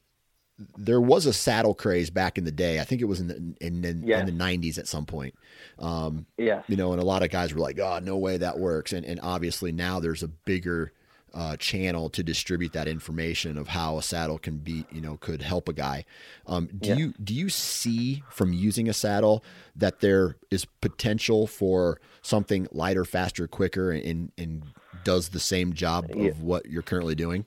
[0.77, 2.81] there was a saddle craze back in the day.
[2.81, 4.19] I think it was in the in, in, Yeah.
[4.19, 5.33] in the 90s at some point.
[5.79, 6.65] Um, Yes.
[6.67, 9.05] you know, and a lot of guys were like, "Oh, no way that works." And
[9.05, 10.91] and obviously now there's a bigger
[11.33, 15.43] uh, channel to distribute that information of how a saddle can be, you know, could
[15.43, 16.03] help a guy.
[16.47, 16.95] Um, do Yeah.
[16.95, 19.43] you do you see from using a saddle
[19.75, 24.63] that there is potential for something lighter, faster, quicker, and and
[25.03, 26.29] does the same job Yeah.
[26.29, 27.45] of what you're currently doing?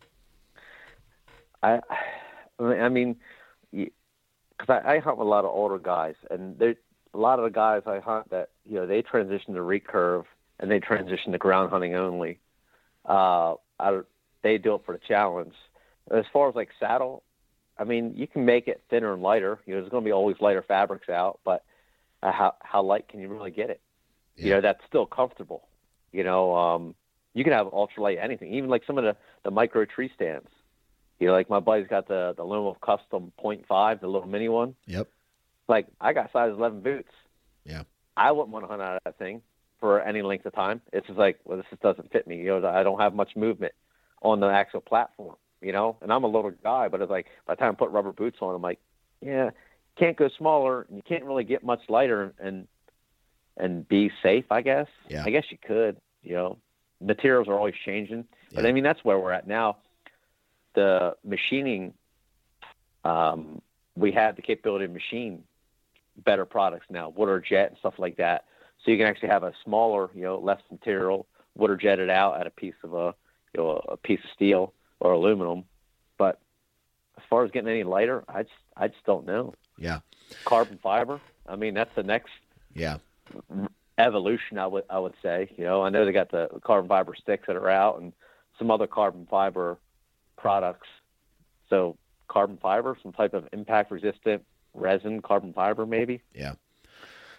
[1.62, 1.80] I,
[2.58, 3.16] I mean,
[3.72, 6.74] because I, I hunt with a lot of older guys, and there
[7.14, 10.24] a lot of the guys I hunt that you know they transition to recurve
[10.58, 12.38] and they transition to ground hunting only.
[13.04, 14.00] Uh, I,
[14.42, 15.54] they do it for the challenge.
[16.10, 17.22] As far as like saddle,
[17.78, 19.58] I mean, you can make it thinner and lighter.
[19.66, 21.64] You know, there's going to be always lighter fabrics out, but
[22.22, 23.80] uh, how how light can you really get it?
[24.36, 24.44] Yeah.
[24.44, 25.68] You know, that's still comfortable.
[26.12, 26.94] You know, um,
[27.34, 30.48] you can have ultralight anything, even like some of the the micro tree stands.
[31.18, 34.48] You know, like my buddy's got the the Luma Custom Point Five, the little mini
[34.48, 34.74] one.
[34.86, 35.08] Yep.
[35.68, 37.12] Like I got size 11 boots.
[37.64, 37.84] Yeah.
[38.16, 39.42] I wouldn't want to hunt out of that thing
[39.80, 40.80] for any length of time.
[40.92, 42.38] It's just like, well, this just doesn't fit me.
[42.38, 43.72] You know, I don't have much movement
[44.20, 45.36] on the actual platform.
[45.60, 47.90] You know, and I'm a little guy, but it's like by the time I put
[47.90, 48.80] rubber boots on, I'm like,
[49.20, 49.50] yeah,
[49.96, 50.86] can't go smaller.
[50.88, 52.66] And you can't really get much lighter and
[53.56, 54.46] and be safe.
[54.50, 54.88] I guess.
[55.08, 55.22] Yeah.
[55.24, 55.98] I guess you could.
[56.24, 56.58] You know,
[57.02, 58.70] materials are always changing, but Yeah.
[58.70, 59.78] I mean that's where we're at now.
[60.74, 61.94] The machining,
[63.04, 63.60] um,
[63.96, 65.44] we have the capability to machine
[66.16, 68.44] better products now, water jet and stuff like that.
[68.84, 72.46] So you can actually have a smaller, you know, less material, water jetted out at
[72.46, 73.14] a piece of a,
[73.54, 75.64] you know, a piece of steel or aluminum.
[76.18, 76.40] But
[77.18, 79.54] as far as getting any lighter, I just, I just don't know.
[79.78, 80.00] Yeah.
[80.44, 81.20] Carbon fiber.
[81.46, 82.32] I mean, that's the next
[82.74, 82.98] Yeah.
[84.02, 84.58] Evolution.
[84.58, 85.50] I would, I would say.
[85.56, 88.12] You know, I know they got the carbon fiber sticks that are out and
[88.58, 89.78] some other carbon fiber
[90.36, 90.88] products.
[91.70, 91.96] So
[92.28, 94.44] carbon fiber, some type of impact resistant
[94.74, 96.22] resin, carbon fiber, maybe.
[96.34, 96.54] Yeah.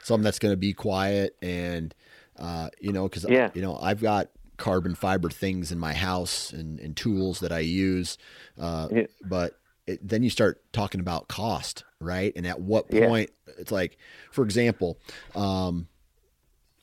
[0.04, 1.94] Something that's going to be quiet and,
[2.38, 3.50] uh, you know, because, Yeah.
[3.54, 7.60] you know, I've got carbon fiber things in my house and, and tools that I
[7.60, 8.18] use.
[8.60, 9.06] Uh, Yeah.
[9.24, 12.32] But it, then you start talking about cost, right?
[12.36, 13.08] And at what Yeah.
[13.08, 13.98] point it's like,
[14.32, 15.00] for example,
[15.36, 15.88] um,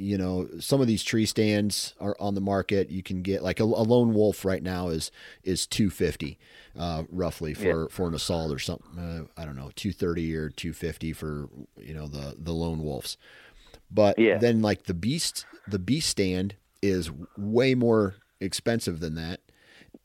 [0.01, 2.91] you know, some of these tree stands are on the market.
[2.91, 5.11] You can get like a, a lone wolf right now is
[5.45, 6.39] is two fifty,
[6.79, 8.99] uh, roughly for for an assault or something.
[8.99, 12.83] Uh, I don't know, two thirty or two fifty for you know the the lone
[12.83, 13.19] wolves.
[13.91, 14.39] But Yeah.
[14.39, 19.41] then like the beast, the beast stand is way more expensive than that,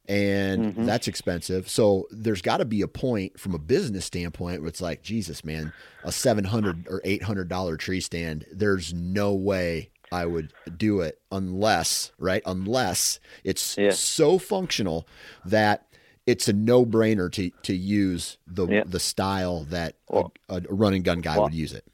[0.07, 0.85] and Mhm.
[0.85, 1.67] that's expensive.
[1.69, 5.43] So there's got to be a point from a business standpoint where it's like, Jesus,
[5.43, 8.45] man, a seven hundred or eight hundred dollar tree stand.
[8.51, 12.43] There's no way I would do it unless, right?
[12.45, 13.89] Unless it's Yeah.
[13.91, 15.07] so functional
[15.45, 15.87] that
[16.27, 18.83] it's a no brainer to to use the Yeah.
[18.85, 21.85] the style that a, Well- a run and gun guy well- would use it.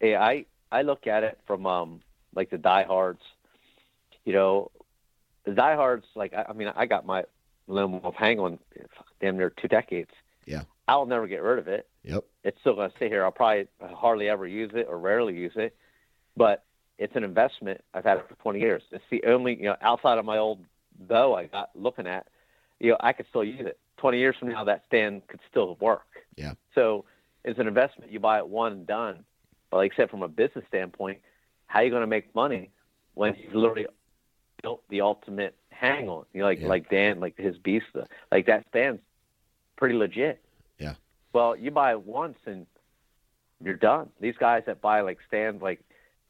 [0.00, 2.00] Yeah, I I look at it from um
[2.34, 3.22] like the diehards.
[4.24, 4.70] You know,
[5.46, 7.24] the diehards like I, I mean I got my
[7.68, 8.58] Lone Wolf hang on
[9.20, 10.10] damn near two decades.
[10.44, 10.62] Yeah.
[10.88, 11.88] I'll never get rid of it.
[12.04, 12.24] Yep.
[12.44, 13.24] It's still going to stay here.
[13.24, 15.74] I'll probably hardly ever use it or rarely use it,
[16.36, 16.62] but
[16.98, 17.82] it's an investment.
[17.92, 18.82] I've had it for 20 years.
[18.92, 20.64] It's the only you know outside of my old
[20.98, 22.26] bow I got looking at.
[22.78, 23.78] You know, I could still use it.
[23.98, 26.06] 20 years from now, that stand could still work.
[26.36, 26.52] Yeah.
[26.74, 27.06] So
[27.44, 28.12] it's an investment.
[28.12, 29.24] You buy it one and done.
[29.70, 31.18] But like I said, from a business standpoint,
[31.66, 32.70] how are you going to make money
[33.14, 33.86] when you've literally
[34.66, 36.24] built the ultimate hang on?
[36.32, 36.68] You know, like Yeah.
[36.68, 39.00] like Dan, like his beast, uh, like that stand's
[39.76, 40.42] pretty legit.
[40.78, 40.94] Yeah.
[41.32, 42.66] Well, you buy it once and
[43.62, 44.10] you're done.
[44.20, 45.80] These guys that buy like stands, like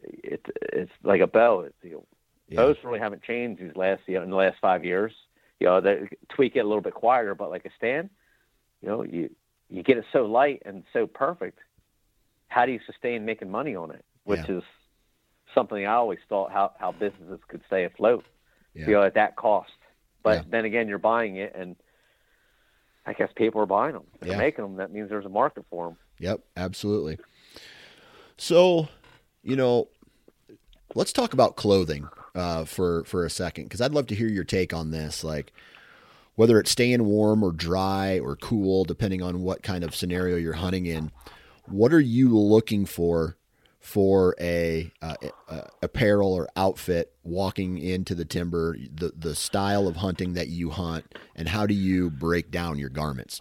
[0.02, 1.60] it, it's like a bow.
[1.60, 2.06] It's, you know,
[2.48, 2.56] Yeah.
[2.58, 5.12] Bows really haven't changed these last you know, in the last five years.
[5.58, 8.10] You know, they tweak it a little bit quieter, but like a stand,
[8.82, 9.30] you know, you
[9.70, 11.58] you get it so light and so perfect.
[12.48, 14.04] How do you sustain making money on it?
[14.24, 14.58] Which Yeah.
[14.58, 14.64] is
[15.56, 18.24] something I always thought how how businesses could stay afloat.
[18.74, 18.86] Yeah.
[18.86, 19.72] You know, at that cost.
[20.22, 20.42] But Yeah.
[20.50, 21.74] then again, you're buying it, and
[23.06, 24.04] I guess people are buying them.
[24.20, 24.38] They're Yeah.
[24.38, 24.76] making them.
[24.76, 25.96] That means there's a market for them.
[26.18, 27.18] Yep, absolutely.
[28.36, 28.88] So,
[29.42, 29.88] you know,
[30.94, 34.44] let's talk about clothing uh, for for a second because I'd love to hear your
[34.44, 35.24] take on this.
[35.24, 35.52] Like,
[36.34, 40.52] whether it's staying warm or dry or cool, depending on what kind of scenario you're
[40.54, 41.10] hunting in.
[41.66, 43.36] What are you looking for
[43.86, 45.14] for a, uh,
[45.48, 48.76] a apparel or outfit walking into the timber?
[48.92, 52.88] The the style of hunting that you hunt, and how do you break down your
[52.88, 53.40] garments?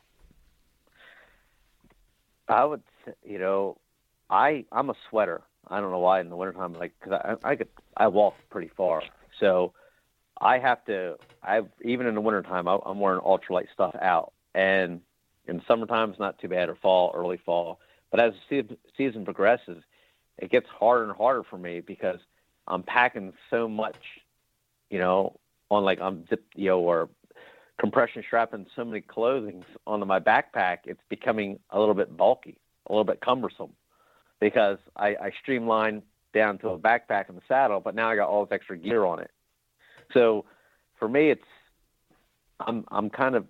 [2.48, 2.84] I would,
[3.26, 3.80] you know,
[4.30, 5.42] I I'm a sweater.
[5.68, 8.70] I don't know why in the wintertime, like, because I I could I walk pretty
[8.78, 9.02] far,
[9.40, 9.74] so
[10.40, 11.18] I have to.
[11.42, 15.02] I even in the wintertime, I, I'm wearing ultralight stuff out, and
[15.48, 17.80] in summertime it's not too bad, or fall, early fall.
[18.12, 19.84] But as the season progresses,
[20.38, 22.20] it gets harder and harder for me because
[22.68, 23.98] I'm packing so much,
[24.90, 27.10] you know, on like I'm zip, you know, or
[27.80, 32.58] compression strapping so many clothings onto my backpack, it's becoming a little bit bulky,
[32.88, 33.74] a little bit cumbersome,
[34.40, 38.30] because I, I streamlined down to a backpack and the saddle, but now I got
[38.30, 39.32] all this extra gear on it.
[40.14, 40.46] So
[41.00, 41.42] for me, it's
[42.60, 43.46] I'm I'm kind of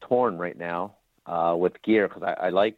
[0.00, 2.76] torn right now uh, with gear because I, I like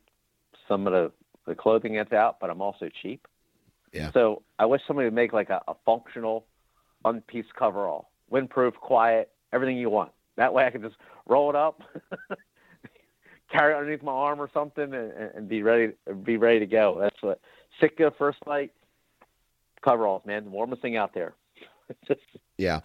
[0.69, 1.13] some of the
[1.47, 3.27] the clothing that's out, but I'm also cheap.
[3.93, 4.11] Yeah.
[4.13, 6.47] So I wish somebody would make like a, a functional
[7.03, 10.13] one piece coverall, windproof, quiet, everything you want.
[10.37, 11.83] That way I can just roll it up,
[13.53, 16.99] carry it underneath my arm or something and, and be ready be ready to go.
[17.01, 17.41] That's what
[17.81, 18.73] Sitka First Lite
[19.83, 21.35] coveralls, man, the warmest thing out there.
[22.57, 22.81] yeah.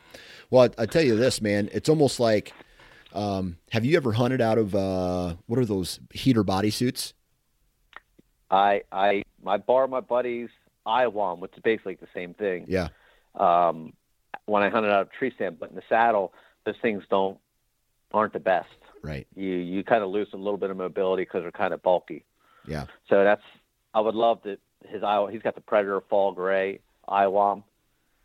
[0.49, 2.51] Well, I, I, tell you this, man, it's almost like
[3.13, 7.13] um, have you ever hunted out of uh, what are those heater bodysuits?
[8.49, 10.49] I I I borrow my buddy's
[10.87, 12.65] IWOM, which is basically the same thing.
[12.67, 12.89] Yeah.
[13.35, 13.93] Um,
[14.45, 16.33] when I hunted out of tree stand, but in the saddle,
[16.65, 17.37] those things don't
[18.13, 18.69] aren't the best.
[19.03, 19.27] Right.
[19.35, 22.23] You you kind of lose a little bit of mobility because they're kind of bulky.
[22.65, 22.85] Yeah.
[23.09, 23.43] So that's
[23.93, 25.31] I would love that his Iowa.
[25.31, 27.63] He's got the Predator Fall Gray IWOM.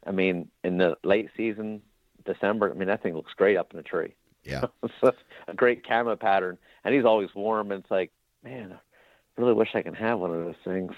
[0.06, 1.82] I mean, in the late season,
[2.24, 2.70] December.
[2.70, 4.14] I mean, that thing looks great up in the tree.
[4.44, 4.64] Yeah.
[5.00, 5.12] so
[5.48, 7.70] a great camo pattern, and he's always warm.
[7.70, 8.10] And it's like,
[8.42, 10.92] man, I really wish I can have one of those things.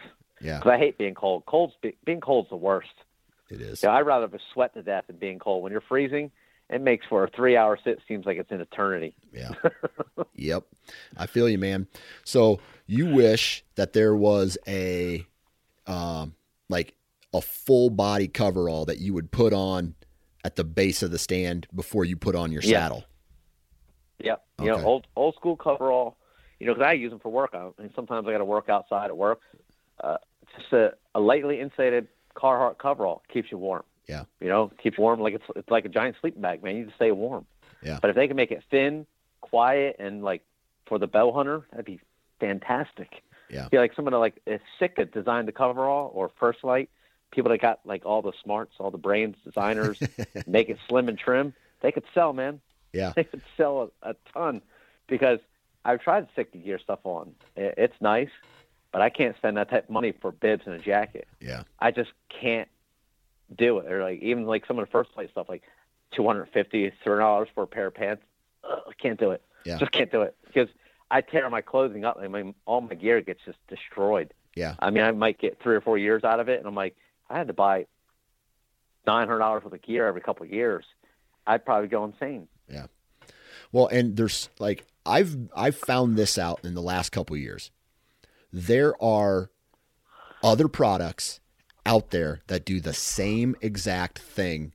[0.45, 0.59] Yeah.
[0.59, 1.47] Because I hate being cold.
[1.47, 1.73] Cold's
[2.05, 2.93] being cold's the worst.
[3.49, 3.83] It is.
[3.83, 5.63] Yeah, I'd rather sweat to death than being cold.
[5.63, 6.31] When you're freezing,
[6.69, 9.17] it makes for a three hour sit seems like it's an eternity.
[9.33, 9.51] Yeah.
[10.35, 10.65] yep.
[11.17, 11.87] I feel you, man.
[12.25, 15.27] So you wish that there was a
[15.87, 16.35] um
[16.69, 16.95] like
[17.33, 19.95] a full body coverall that you would put on
[20.45, 22.81] at the base of the stand before you put on your yeah.
[22.81, 23.05] saddle.
[24.23, 24.45] Yep.
[24.61, 26.19] You know, old old school coverall.
[26.61, 27.51] You know, because I use them for work.
[27.53, 29.41] I mean, sometimes I got to work outside at work.
[30.03, 30.17] Uh,
[30.57, 33.85] just a, a lightly insulated Carhartt coverall keeps you warm.
[34.09, 34.25] Yeah.
[34.41, 36.77] You know, keeps warm like it's it's like a giant sleeping bag, man.
[36.77, 37.47] You just stay warm.
[37.83, 37.99] Yeah.
[38.01, 39.07] But if they can make it thin,
[39.41, 40.43] quiet, and like
[40.87, 42.01] for the bow hunter, that'd be
[42.41, 43.23] fantastic.
[43.51, 43.69] Yeah.
[43.73, 46.91] Yeah, like someone like if Sitka designed the coverall or First Lite,
[47.31, 50.01] people that got like all the smarts, all the brains, designers,
[50.47, 52.61] make it slim and trim, they could sell, man.
[52.93, 53.13] Yeah.
[53.15, 54.63] They could sell a, a ton
[55.07, 55.41] because
[55.85, 57.35] I've tried Sitka gear stuff on.
[57.57, 58.31] It's nice,
[58.95, 61.27] but I can't spend that type of money for bibs and a jacket.
[61.41, 61.65] Yeah.
[61.81, 62.69] I just can't
[63.53, 63.91] do it.
[63.91, 65.65] Or like even like some of the First place stuff, like
[66.13, 68.23] two hundred fifty, three dollars for a pair of pants.
[68.63, 69.43] Ugh, I can't do it.
[69.65, 69.79] Yeah.
[69.79, 70.69] Just can't do it because
[71.11, 72.19] I tear my clothing up.
[72.23, 74.33] I mean, all my gear gets just destroyed.
[74.55, 74.77] Yeah.
[74.79, 76.95] I mean, I might get three or four years out of it, and I'm like,
[77.29, 77.87] I had to buy
[79.09, 80.85] nine hundred dollars worth of gear every couple of years.
[81.49, 82.47] I'd probably go insane.
[82.71, 82.87] Yeah.
[83.73, 87.73] Well, and there's like I've I've found this out in the last couple of years.
[88.57, 89.51] There are
[90.41, 91.41] other products
[91.85, 94.73] out there that do the same exact thing,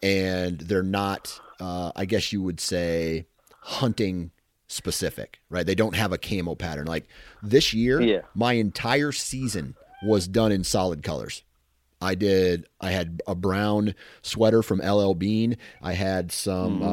[0.00, 1.40] and they're not.
[1.58, 3.26] Uh, I guess you would say
[3.62, 4.30] hunting
[4.68, 5.66] specific, right?
[5.66, 6.86] They don't have a camo pattern.
[6.86, 7.08] Like
[7.42, 8.20] this year, yeah.
[8.32, 9.74] my entire season
[10.04, 11.42] was done in solid colors.
[12.00, 12.68] I did.
[12.80, 15.56] I had a brown sweater from LL Bean.
[15.82, 16.80] I had some.
[16.80, 16.84] Mm-hmm.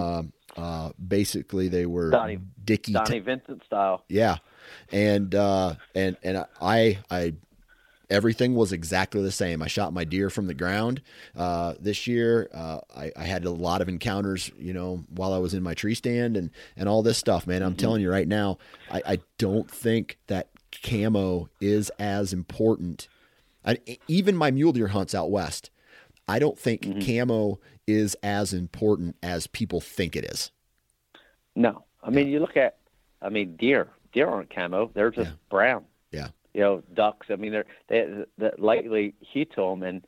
[0.58, 4.04] Uh, uh, basically, they were Donnie, Dickie Donnie t- Vincent style.
[4.10, 4.38] Yeah,
[4.92, 7.34] and uh, and and I I
[8.12, 9.62] everything was exactly the same.
[9.62, 11.02] I shot my deer from the ground
[11.36, 12.50] uh, this year.
[12.54, 15.74] Uh, I, I, had a lot of encounters, you know, while I was in my
[15.74, 17.64] tree stand and and all this stuff, man.
[17.64, 17.78] I'm mm-hmm.
[17.78, 18.58] telling you right now,
[18.92, 20.50] I, I don't think that
[20.84, 23.08] camo is as important.
[23.66, 25.70] I, even my mule deer hunts out west,
[26.28, 27.00] I don't think mm-hmm.
[27.00, 30.52] camo is as important as people think it is.
[31.56, 32.78] No, I mean you look at,
[33.22, 33.88] I mean deer.
[34.14, 35.36] Deer aren't camo; they're just yeah.
[35.50, 35.86] brown.
[36.12, 37.28] Yeah you know, ducks.
[37.30, 40.02] I mean, they're they that lightly heat to them, and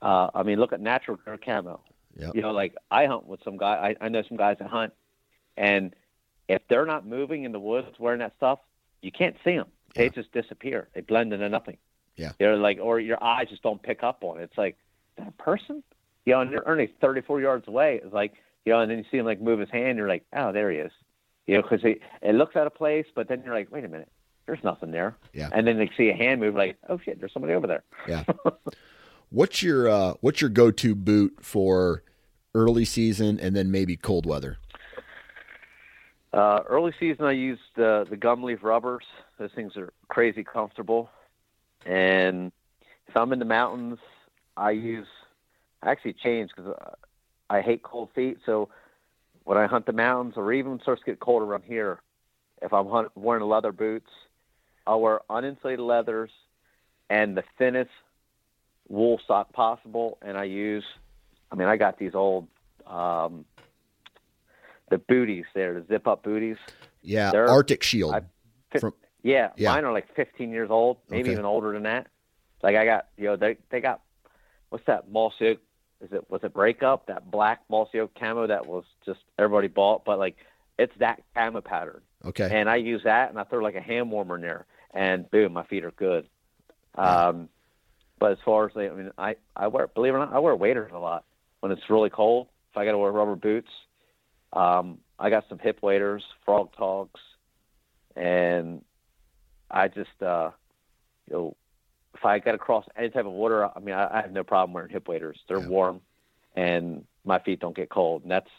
[0.00, 1.80] uh, I mean, look at natural camo.
[2.16, 2.34] Yep.
[2.34, 3.96] You know, like I hunt with some guy.
[4.00, 4.92] I, I know some guys that hunt,
[5.56, 5.94] and
[6.48, 8.58] if they're not moving in the woods wearing that stuff,
[9.00, 9.68] you can't see them.
[9.94, 10.88] They just disappear.
[10.94, 11.76] They blend into nothing.
[12.16, 12.32] Yeah.
[12.38, 14.44] They're like, or your eyes just don't pick up on it.
[14.44, 14.78] It's like
[15.18, 15.82] that person.
[16.24, 18.00] You know, and they're only 34 yards away.
[18.02, 18.32] It's like,
[18.64, 19.98] you know, and then you see him like move his hand.
[19.98, 20.92] You're like, oh, there he is.
[21.46, 24.10] You know, because it looks out of place, but then you're like, wait a minute,
[24.46, 25.16] there's nothing there.
[25.32, 25.48] Yeah.
[25.52, 27.82] And then they see a hand move, like, oh shit, there's somebody over there.
[28.06, 28.24] Yeah.
[29.30, 32.02] what's your uh, what's your go to boot for
[32.54, 34.58] early season and then maybe cold weather?
[36.32, 39.04] Uh, early season, I used uh, the Gumleaf rubbers.
[39.38, 41.10] Those things are crazy comfortable.
[41.84, 42.52] And
[43.08, 43.98] if I'm in the mountains,
[44.56, 45.08] I use.
[45.82, 46.94] I actually change because uh,
[47.50, 48.38] I hate cold feet.
[48.46, 48.70] So
[49.44, 52.00] when I hunt the mountains, or even when it starts to get cold around here,
[52.60, 54.10] if I'm hunt, wearing leather boots,
[54.86, 56.30] I'll wear uninsulated leathers
[57.10, 57.90] and the thinnest
[58.88, 60.18] wool sock possible.
[60.22, 60.84] And I use,
[61.50, 62.48] I mean, I got these old,
[62.86, 63.44] um,
[64.90, 66.56] the booties there, the zip up booties.
[67.02, 68.14] Yeah, They're, Arctic Shield.
[68.14, 71.32] I, From, yeah, yeah, mine are like 15 years old, maybe okay.
[71.32, 72.08] even older than that.
[72.62, 74.02] Like I got, you know, they they got
[74.68, 75.58] what's that Mossy Oak?
[76.02, 80.18] Is it was it breakup that black oak camo that was just everybody bought, but
[80.18, 80.36] like
[80.78, 82.00] it's that camo pattern.
[82.24, 82.48] Okay.
[82.52, 85.52] And I use that, and I throw like a hand warmer in there, and boom,
[85.52, 86.28] my feet are good.
[86.96, 87.48] Um,
[88.18, 90.56] but as far as I mean, I I wear believe it or not, I wear
[90.56, 91.24] waders a lot
[91.60, 92.48] when it's really cold.
[92.70, 93.70] If I got to wear rubber boots,
[94.52, 97.20] um, I got some hip waders, Frogg Toggs,
[98.16, 98.84] and
[99.70, 100.50] I just uh,
[101.28, 101.56] you know
[102.22, 104.72] if I got across any type of water, I mean I, I have no problem
[104.72, 105.40] wearing hip waders.
[105.48, 105.66] They're Yeah.
[105.66, 106.00] warm,
[106.54, 108.50] and my feet don't get cold, and that's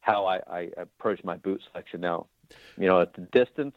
[0.00, 2.26] how I, I approach my boot selection now.
[2.76, 3.76] You know, at the distance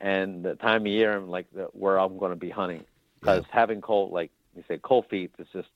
[0.00, 2.84] and the time of year and like the, where I'm going to be hunting,
[3.20, 5.68] because having cold like you say cold feet, it's just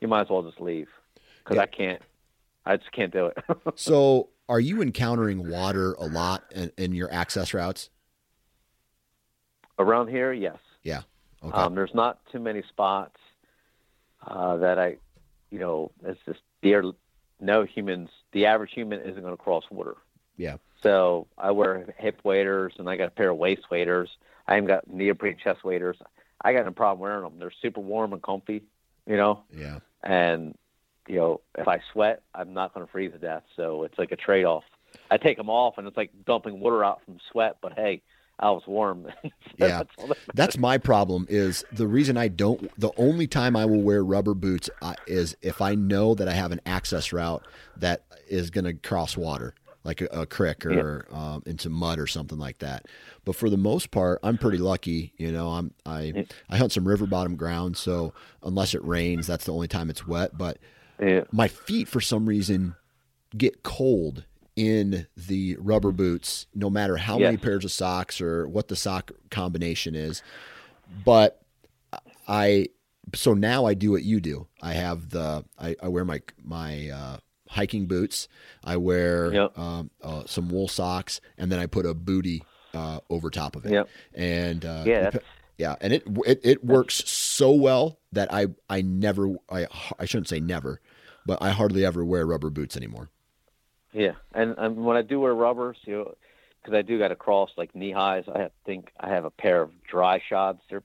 [0.00, 0.88] you might as well just leave
[1.42, 1.62] because Yeah.
[1.62, 2.02] I can't.
[2.64, 3.38] I just can't do it.
[3.76, 7.88] So, are you encountering water a lot in, in your access routes?
[9.78, 10.58] Around here, yes.
[10.82, 11.02] Yeah.
[11.42, 11.56] Okay.
[11.56, 13.16] Um, there's not too many spots
[14.26, 14.96] uh, that I,
[15.50, 16.84] you know, it's just deer.
[17.40, 18.10] No humans.
[18.32, 19.96] The average human isn't going to cross water.
[20.36, 20.56] yeah.
[20.82, 24.08] So I wear hip waders and I got a pair of waist waders.
[24.48, 25.98] I even got neoprene chest waders.
[26.42, 27.38] I got no problem wearing them.
[27.38, 28.62] They're super warm and comfy,
[29.06, 29.42] you know.
[29.54, 29.80] Yeah.
[30.02, 30.56] And
[31.06, 33.42] you know, if I sweat, I'm not going to freeze to death.
[33.56, 34.64] So it's like a trade-off.
[35.10, 37.56] I take them off, and it's like dumping water out from sweat.
[37.60, 38.02] But hey,
[38.40, 39.06] I was warm.
[39.58, 39.82] Yeah.
[39.98, 41.26] That's That's my problem.
[41.28, 42.70] Is the reason I don't.
[42.80, 46.32] The only time I will wear rubber boots uh, is if I know that I
[46.32, 51.06] have an access route that is going to cross water, like a, a creek or
[51.12, 52.86] um, into mud or something like that.
[53.26, 55.12] But for the most part, I'm pretty lucky.
[55.18, 59.44] You know, I'm I I hunt some river bottom ground, so unless it rains, that's
[59.44, 60.38] the only time it's wet.
[60.38, 60.56] But
[60.98, 61.24] yeah.
[61.32, 62.76] my feet for some reason
[63.36, 64.24] get cold
[64.60, 69.10] in the rubber boots no matter how many pairs of socks or what the sock
[69.30, 70.22] combination is
[71.04, 71.40] but
[72.28, 72.66] i
[73.14, 76.90] so now i do what you do i have the i, I wear my my
[76.90, 77.16] uh,
[77.48, 78.28] hiking boots
[78.62, 79.58] i wear Yep.
[79.58, 82.42] um, uh, some wool socks and then i put a booty
[82.74, 83.88] uh, over top of it Yep.
[84.14, 85.10] and uh, Yeah,
[85.58, 89.66] yeah, and it it, it works so well that I I never I
[89.98, 90.80] I shouldn't say never,
[91.26, 93.10] but I hardly ever wear rubber boots anymore.
[93.92, 96.14] Yeah, and, and when I do wear rubbers, you know,
[96.62, 98.24] because I do got to cross like knee highs.
[98.28, 100.60] I think I have a pair of Dryshods.
[100.68, 100.82] They're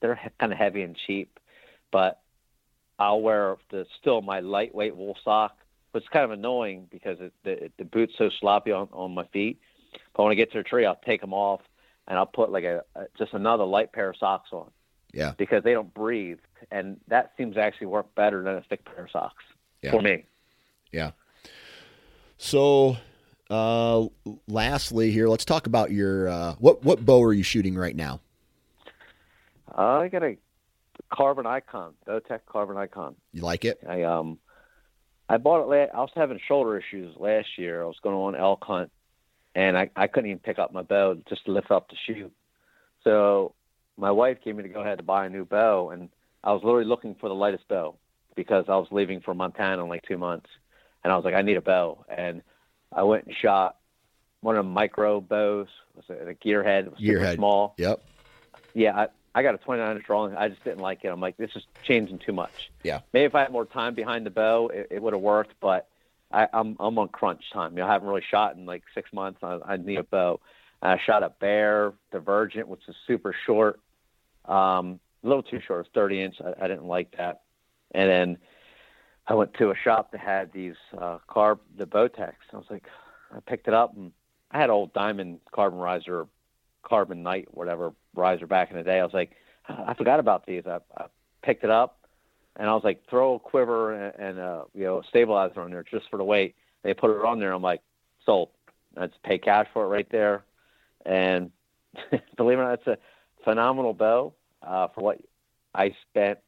[0.00, 1.38] they're kind of heavy and cheap,
[1.90, 2.20] but
[2.98, 5.56] I'll wear the still my lightweight wool sock.
[5.92, 9.24] But it's kind of annoying because it, the the boot's so sloppy on on my
[9.26, 9.60] feet.
[10.14, 11.60] But when I get to a tree, I'll take them off
[12.06, 14.70] and I'll put like a, a just another light pair of socks on
[15.12, 16.38] Yeah, because they don't breathe,
[16.70, 19.44] and that seems to actually work better than a thick pair of socks
[19.82, 19.92] Yeah.
[19.92, 20.24] for me.
[20.92, 21.12] yeah.
[22.42, 22.96] So,
[23.50, 24.06] uh,
[24.48, 28.20] lastly, here let's talk about your uh, what what bow are you shooting right now?
[29.76, 30.38] I got a
[31.12, 33.14] carbon icon, Bowtech carbon icon.
[33.34, 33.80] You like it?
[33.86, 34.38] I um,
[35.28, 35.68] I bought it.
[35.68, 37.82] La- I was having shoulder issues last year.
[37.82, 38.90] I was going on elk hunt,
[39.54, 42.32] and I I couldn't even pick up my bow just to lift up to shoot.
[43.04, 43.54] So
[43.98, 46.08] my wife gave me to go ahead to buy a new bow, and
[46.42, 47.96] I was literally looking for the lightest bow
[48.34, 50.48] because I was leaving for Montana in like two months,
[51.02, 52.42] and I was like, I need a bow, and
[52.92, 53.76] I went and shot
[54.40, 55.68] one of the micro bows.
[55.96, 56.86] It was a, a gearhead.
[56.86, 57.36] It was Gearhead.
[57.36, 58.02] small Yep.
[58.74, 60.36] yeah, I, I got a 29 inch rolling.
[60.36, 61.08] I just didn't like it.
[61.08, 62.70] I'm like, this is changing too much.
[62.82, 63.00] Yeah.
[63.12, 65.54] Maybe if I had more time behind the bow, it, it would have worked.
[65.60, 65.88] But
[66.32, 67.72] I, I'm I'm on crunch time.
[67.72, 69.40] You know, I haven't really shot in like six months.
[69.42, 70.40] I, I need a bow.
[70.82, 73.80] I shot a bear divergent, which is super short,
[74.46, 75.84] um, a little too short.
[75.84, 76.36] It's 30 inch.
[76.40, 77.42] I, I didn't like that.
[77.92, 78.38] And then
[79.30, 82.32] I went to a shop that had these uh, carb the Bowtechs.
[82.52, 82.84] I was like,
[83.32, 84.10] I picked it up and
[84.50, 86.26] I had old diamond carbon riser,
[86.82, 88.98] Carbon Knight, whatever riser back in the day.
[88.98, 89.30] I was like,
[89.68, 90.64] I forgot about these.
[90.66, 91.06] I, I
[91.44, 92.00] picked it up
[92.56, 95.84] and I was like, throw a quiver and, and uh, you know, stabilizer on there
[95.84, 96.56] just for the weight.
[96.82, 97.52] They put it on there.
[97.52, 97.82] I'm like,
[98.26, 98.48] sold.
[98.98, 100.42] Just pay cash for it right there.
[101.06, 101.52] And
[102.36, 102.98] believe it or not, it's a
[103.44, 105.20] phenomenal bow uh, for what
[105.72, 106.40] I spent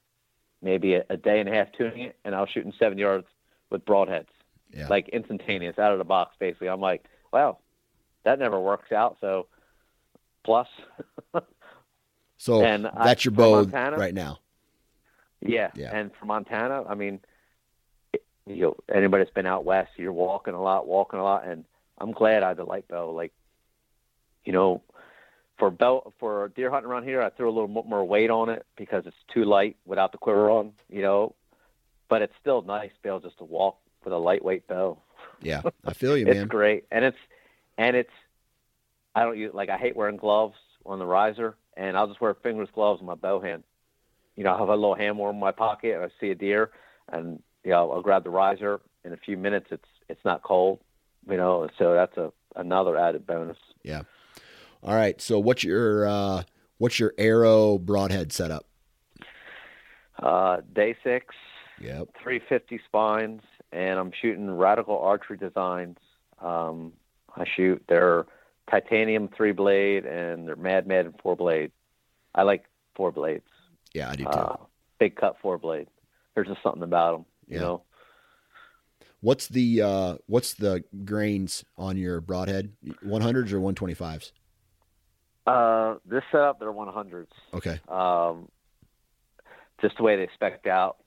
[0.63, 3.27] maybe a, a day and a half tuning it, and I was shooting seven yards
[3.71, 4.27] with broadheads,
[4.73, 4.87] Yeah.
[4.89, 6.69] like instantaneous, out of the box, basically.
[6.69, 7.59] I'm like, wow,
[8.25, 9.17] that never works out.
[9.21, 9.47] So,
[10.45, 10.69] plus,
[12.37, 13.97] so and I- that's your bow Montana?
[13.97, 14.39] right now.
[15.41, 15.71] yeah.
[15.75, 15.91] Yeah.
[15.97, 17.21] And for Montana, I mean,
[18.13, 21.47] it- you know, anybody that's been out west, you're walking a lot, walking a lot,
[21.47, 21.65] and
[21.99, 23.11] I'm glad I had the light bow.
[23.13, 23.33] Like,
[24.45, 24.83] you know,
[25.59, 28.67] for bow for deer hunting around here, I threw a little more weight on it
[28.77, 30.73] because it's too light without the quiver on.
[30.89, 31.35] You know,
[32.09, 34.99] but it's still nice to be able just to walk with a lightweight bow.
[35.41, 36.45] Yeah, I feel you, it's man.
[36.45, 37.19] It's great, and it's
[37.79, 38.11] and it's
[39.15, 42.35] I don't use like I hate wearing gloves on the riser, and I'll just wear
[42.35, 43.65] fingerless gloves on my bow hand.
[44.37, 46.35] You know, I have a little hand warmer in my pocket, and I see a
[46.35, 46.71] deer,
[47.09, 48.81] and you know, I'll grab the riser.
[49.05, 50.81] In a few minutes, it's it's not cold.
[51.29, 53.59] You know, so that's a another added bonus.
[53.83, 54.03] Yeah.
[54.83, 55.21] All right.
[55.21, 56.43] So what's your uh,
[56.79, 58.67] what's your arrow broadhead setup?
[60.23, 61.35] Uh, day six,
[61.81, 62.09] Yep.
[62.23, 65.99] 350 spines, and I'm shooting Radical Archery Designs.
[66.41, 66.93] Um,
[67.35, 68.27] I shoot their
[68.71, 71.73] titanium three blade and they're Mad Mad four blade.
[72.35, 72.65] I like
[72.95, 73.45] four blades.
[73.95, 74.31] Yeah, I do too.
[74.31, 74.57] Uh,
[74.99, 75.89] big cut four blade.
[76.35, 77.63] There's just something about them, you Yeah.
[77.63, 77.83] know.
[79.21, 82.73] What's the uh, what's the grains on your broadhead?
[83.05, 84.33] 100s or 125s?
[85.47, 87.27] Uh, this setup, they're 100s.
[87.55, 87.81] Okay.
[87.89, 88.49] Um,
[89.81, 90.99] just the way they spec out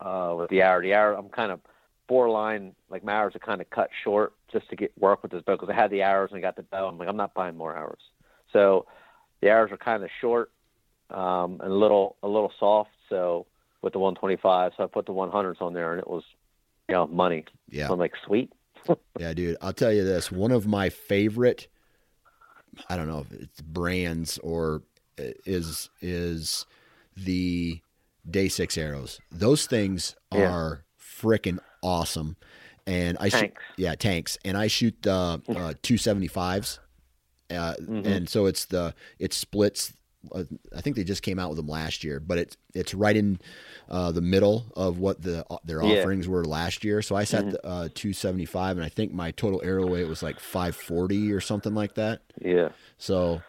[0.00, 0.80] uh, with the hour.
[0.82, 1.60] The hour, I'm kind of
[2.08, 5.32] four line, Like my hours are kind of cut short just to get work with
[5.32, 6.86] this bow because I had the hours and I got the bow.
[6.86, 8.00] I'm like, I'm not buying more hours.
[8.52, 8.86] So
[9.40, 10.50] the hours are kind of short
[11.10, 12.90] um, and a little a little soft.
[13.08, 13.46] So
[13.82, 16.22] with the 125, so I put the 100s on there and it was,
[16.88, 17.44] you know, money.
[17.68, 17.90] Yeah.
[17.90, 18.52] I'm like, sweet.
[19.18, 19.56] Yeah, dude.
[19.60, 20.32] I'll tell you this.
[20.32, 21.68] One of my favorite,
[22.88, 24.82] I don't know if it's brands or
[25.18, 26.64] uh, is is
[27.16, 27.80] the
[28.28, 29.20] Day Six arrows.
[29.30, 30.48] Those things Yeah.
[30.50, 32.36] are freaking awesome.
[32.86, 34.38] And I shoot, yeah, tanks.
[34.44, 36.80] And I shoot uh, uh, two seventy fives,
[37.50, 38.06] uh, Mhm.
[38.06, 39.92] and so it's the it splits.
[40.30, 40.44] Uh,
[40.76, 43.40] I think they just came out with them last year, but it's it's right in
[43.88, 46.00] uh, the middle of what the uh, their Yeah.
[46.00, 47.02] offerings were last year.
[47.02, 47.50] So I set Mhm.
[47.52, 51.74] the, uh, 275, and I think my total arrow weight was like 540 or something
[51.74, 52.20] like that.
[52.40, 52.68] Yeah.
[52.98, 53.42] So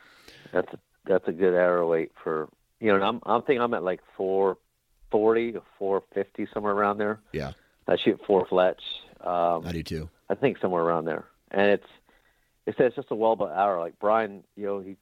[0.51, 2.49] That's a, that's a good arrow weight for
[2.79, 2.95] you know.
[2.95, 4.57] and I'm I'm thinking I'm at like four
[5.11, 7.19] forty or four fifty somewhere around there.
[7.33, 7.51] Yeah.
[7.87, 8.81] I shoot four Fletch.
[9.21, 10.09] Um, I do too.
[10.29, 11.87] I think somewhere around there, and it's
[12.65, 13.81] it's it's just a well but arrow.
[13.81, 14.95] Like Brian, you know, he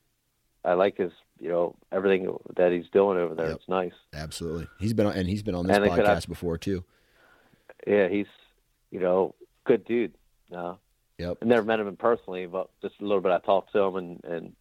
[0.63, 3.47] I like his you know everything that he's doing over there.
[3.47, 3.55] Yep.
[3.57, 3.93] It's nice.
[4.13, 4.67] Absolutely.
[4.79, 6.83] He's been on, and he's been on this And I- podcast before too.
[7.87, 8.27] Yeah, he's
[8.91, 9.35] you know
[9.65, 10.13] good dude.
[10.55, 10.75] Uh,
[11.17, 11.37] Yep.
[11.43, 14.23] I've never met him personally, but just a little bit I talked to him and
[14.23, 14.55] and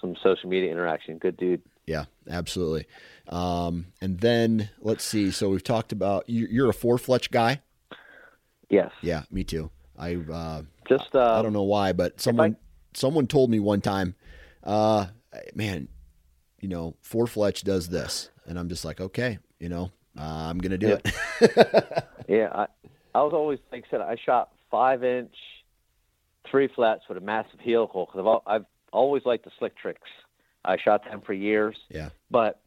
[0.00, 1.18] some social media interaction.
[1.18, 1.62] Good dude.
[1.86, 2.86] Yeah, absolutely.
[3.28, 5.30] Um, and then let's see.
[5.32, 7.62] So we've talked about you, you're a four fletch guy.
[8.70, 8.90] Yes.
[9.02, 9.70] Yeah, me too.
[9.98, 12.56] I uh, Just uh, I don't know why, but someone
[12.94, 14.14] someone told me one time,
[14.62, 15.06] uh,
[15.54, 15.88] man,
[16.60, 20.58] you know, four fletch does this, and I'm just like, okay, you know, uh, I'm
[20.58, 20.98] gonna do Yeah.
[21.40, 22.04] it.
[22.28, 22.66] Yeah, I,
[23.14, 25.34] I was always like I said, I shot five inch,
[26.50, 30.08] three flats with a massive helical because I've al- I've always liked the slick tricks.
[30.64, 32.08] I shot them for years, yeah.
[32.30, 32.60] but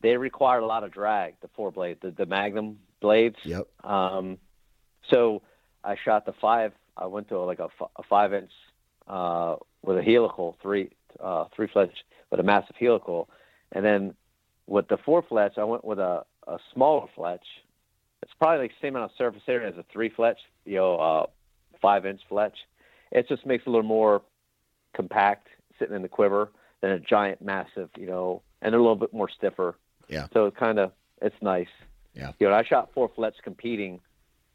[0.00, 1.34] they require a lot of drag.
[1.40, 3.34] The four blade, the, the Magnum blades.
[3.44, 3.66] Yep.
[3.82, 4.38] Um,
[5.10, 5.42] so
[5.82, 6.72] I shot the five.
[6.96, 8.52] I went to like a, f- a five inch
[9.08, 10.90] uh, with a helical, three
[11.22, 11.92] uh, three fletch
[12.30, 13.28] with a massive helical,
[13.72, 14.14] and then
[14.66, 17.44] with the four fletch, I went with a, a smaller fletch.
[18.22, 20.96] It's probably like the same amount of surface area as a three fletch, you know,
[20.96, 21.26] uh,
[21.80, 22.56] five inch fletch.
[23.10, 24.22] It just makes it a little more
[24.94, 25.48] compact
[25.78, 26.50] sitting in the quiver
[26.80, 29.76] than a giant, massive, you know, and they're a little bit more stiffer.
[30.08, 30.26] Yeah.
[30.32, 30.92] So it's kind of
[31.22, 31.68] it's nice.
[32.14, 32.32] Yeah.
[32.38, 34.00] You know, I shot four flets competing.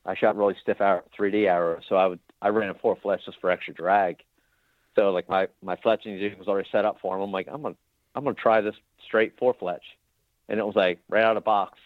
[0.06, 3.24] I shot really stiff arrow, 3D arrows, so I would I ran a four flets
[3.26, 4.18] just for extra drag.
[4.96, 7.22] So like my my fletching jig was already set up for him.
[7.22, 7.76] I'm like I'm gonna
[8.16, 8.76] I'm gonna try this
[9.06, 9.84] straight four fletch,
[10.50, 11.80] and it was like right out of the box.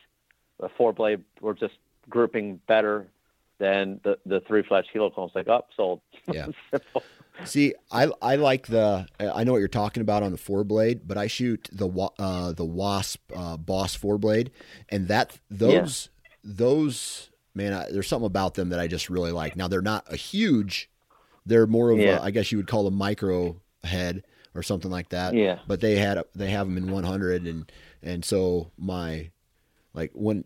[0.60, 1.76] The four blade were just
[2.10, 3.08] grouping better
[3.60, 5.24] than the the three fletch helical.
[5.24, 6.02] I was like, up, sold.
[6.34, 6.48] Yeah.
[7.46, 11.08] See, I I like the I know what you're talking about on the four blade,
[11.08, 11.88] but I shoot the
[12.20, 14.52] uh, the Wasp uh, Boss four blade,
[14.90, 16.10] and that those
[16.44, 19.56] those man, I, there's something about them that I just really like.
[19.56, 20.90] Now they're not a huge,
[21.48, 22.18] they're more of Yeah.
[22.20, 24.24] a, I guess you would call a micro head
[24.56, 25.34] or something like that.
[25.34, 25.60] Yeah.
[25.68, 27.72] But they had they have them in 100, and
[28.04, 29.32] and so my
[29.94, 30.44] like when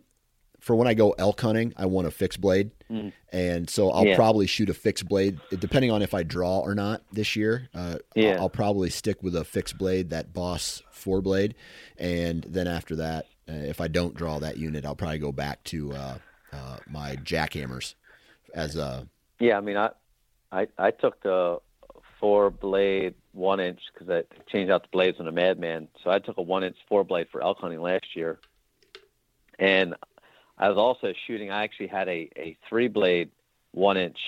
[0.60, 3.12] for when I go elk hunting, I want a fixed blade, Mm.
[3.32, 4.14] and so I'll Yeah.
[4.14, 7.68] probably shoot a fixed blade depending on if I draw or not this year.
[7.74, 8.34] Uh, Yeah.
[8.34, 11.56] I'll, I'll probably stick with a fixed blade, that Boss four blade,
[11.98, 15.64] and then after that, uh, if I don't draw that unit, I'll probably go back
[15.64, 16.18] to uh,
[16.52, 17.94] uh, my jackhammers
[18.54, 19.08] as a
[19.40, 19.90] Yeah, I mean, I,
[20.52, 21.58] I, I took the
[22.20, 25.88] four blade one inch because I changed out the blades on a Madman.
[26.04, 28.38] So I took a one inch four blade for elk hunting last year,
[29.58, 29.94] and
[30.58, 31.50] I was also shooting.
[31.50, 33.30] I actually had a a three blade
[33.72, 34.18] one inch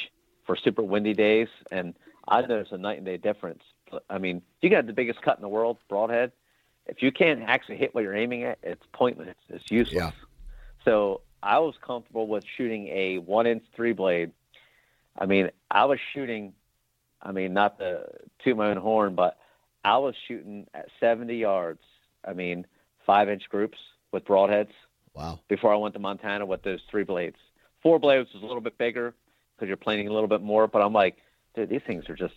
[0.46, 1.94] for super windy days, and
[2.26, 3.62] I noticed a night and day difference.
[4.08, 6.32] I mean, you got the biggest cut in the world, broadhead.
[6.86, 9.36] If you can't actually hit what you're aiming at, it's pointless.
[9.48, 9.94] It's useless.
[9.94, 10.10] Yeah.
[10.84, 14.32] So I was comfortable with shooting a one inch three blade.
[15.18, 16.52] I mean, I was shooting.
[17.22, 18.06] I mean, not to
[18.42, 19.38] toot my own horn, but
[19.84, 21.80] I was shooting at 70 yards.
[22.26, 22.66] I mean,
[23.06, 23.78] five inch groups
[24.12, 24.72] with broadheads
[25.14, 25.40] wow.
[25.48, 27.36] before I went to Montana with those three blades.
[27.82, 29.14] Four blades was a little bit bigger
[29.54, 31.16] because you're planing a little bit more, but I'm like,
[31.54, 32.34] dude, these things are just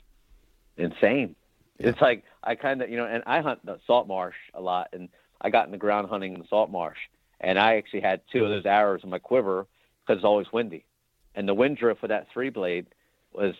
[0.78, 1.36] insane.
[1.80, 1.90] Yeah.
[1.90, 4.90] It's like I kind of, you know, and I hunt the salt marsh a lot,
[4.94, 5.10] and
[5.42, 6.98] I got in the ground hunting in the salt marsh,
[7.40, 9.68] and I actually had two of those arrows in my quiver
[10.02, 10.86] because it's always windy,
[11.38, 12.88] and the wind drift with that three blade
[13.32, 13.54] was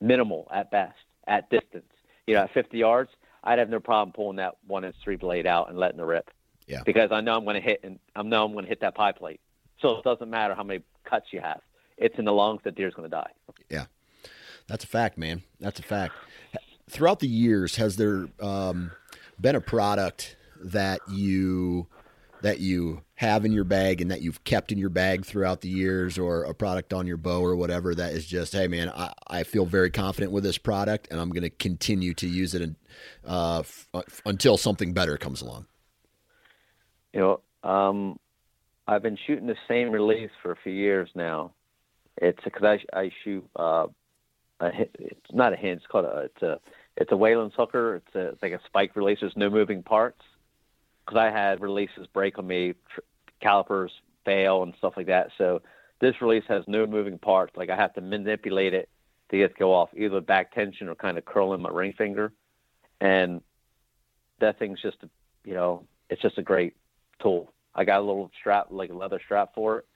[0.00, 0.96] minimal at best.
[1.26, 1.84] at distance.
[2.26, 3.10] You know, at 50 yards,
[3.42, 6.30] I'd have no problem pulling that one inch three blade out and letting it rip.
[6.68, 6.82] Yeah.
[6.86, 8.94] Because I know I'm going to hit and I know I'm going to hit that
[8.94, 9.40] pie plate.
[9.80, 11.60] So it doesn't matter how many cuts you have.
[11.98, 13.30] It's in the lungs that deer's going to die.
[13.68, 13.86] Yeah.
[14.68, 15.42] That's a fact, man.
[15.58, 16.14] That's a fact.
[16.88, 18.92] Throughout the years, has there um,
[19.40, 21.88] been a product that you
[22.42, 25.68] that you have in your bag and that you've kept in your bag throughout the
[25.68, 29.12] years or a product on your bow or whatever that is just hey man i,
[29.28, 32.74] I feel very confident with this product and i'm going to continue to use it
[33.26, 35.66] uh, f- f- until something better comes along.
[37.12, 38.18] You know um,
[38.86, 41.52] i've been shooting the same release for a few years now.
[42.18, 43.86] It's because I, I shoot uh,
[44.60, 46.60] a, it's not a hinge it's called a it's a
[46.96, 47.96] it's a Whalen sucker.
[47.96, 49.18] it's, a, it's like a spike release.
[49.20, 50.20] There's no moving parts
[51.04, 53.00] because I had releases break on me, tr-
[53.40, 53.92] calipers
[54.24, 55.30] fail and stuff like that.
[55.38, 55.62] So
[56.00, 57.56] this release has no moving parts.
[57.56, 58.88] Like I have to manipulate it
[59.30, 61.94] to get it to go off, either back tension or kind of curling my ring
[61.96, 62.32] finger.
[63.00, 63.40] And
[64.40, 65.08] that thing's just, a,
[65.44, 66.76] you know, it's just a great
[67.20, 67.52] tool.
[67.74, 69.86] I got a little strap, like a leather strap for it,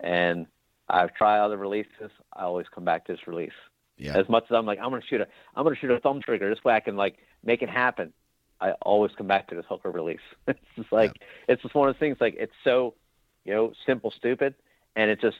[0.00, 0.46] and
[0.88, 2.10] I've tried other releases.
[2.32, 3.52] I always come back to this release.
[3.98, 4.16] Yeah.
[4.16, 6.48] As much as I'm like, I'm gonna shoot a, I'm gonna shoot a thumb trigger.
[6.48, 8.12] This way I can like make it happen.
[8.60, 10.20] I always come back to this hooker release.
[10.48, 11.54] it's just like yeah.
[11.54, 12.16] it's just one of those things.
[12.20, 12.94] Like it's so,
[13.44, 14.54] you know, simple, stupid,
[14.94, 15.38] and it just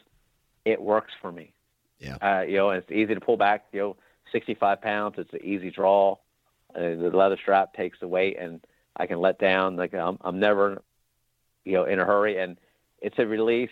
[0.64, 1.52] it works for me.
[1.98, 2.16] Yeah.
[2.16, 3.66] Uh, you know, it's easy to pull back.
[3.72, 3.96] You know,
[4.32, 5.14] 65 pounds.
[5.18, 6.16] It's an easy draw.
[6.74, 8.60] Uh, the leather strap takes the weight, and
[8.96, 9.76] I can let down.
[9.76, 10.82] Like I'm, I'm never,
[11.64, 12.38] you know, in a hurry.
[12.38, 12.58] And
[13.00, 13.70] it's a release.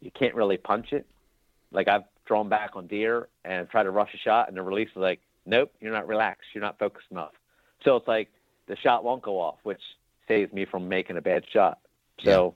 [0.00, 1.06] You can't really punch it.
[1.72, 4.90] Like I've drawn back on deer and tried to rush a shot, and the release
[4.90, 6.48] is like, nope, you're not relaxed.
[6.54, 7.32] You're not focused enough.
[7.84, 8.28] So it's like
[8.68, 9.80] the shot won't go off, which
[10.26, 11.78] saves me from making a bad shot.
[12.22, 12.54] So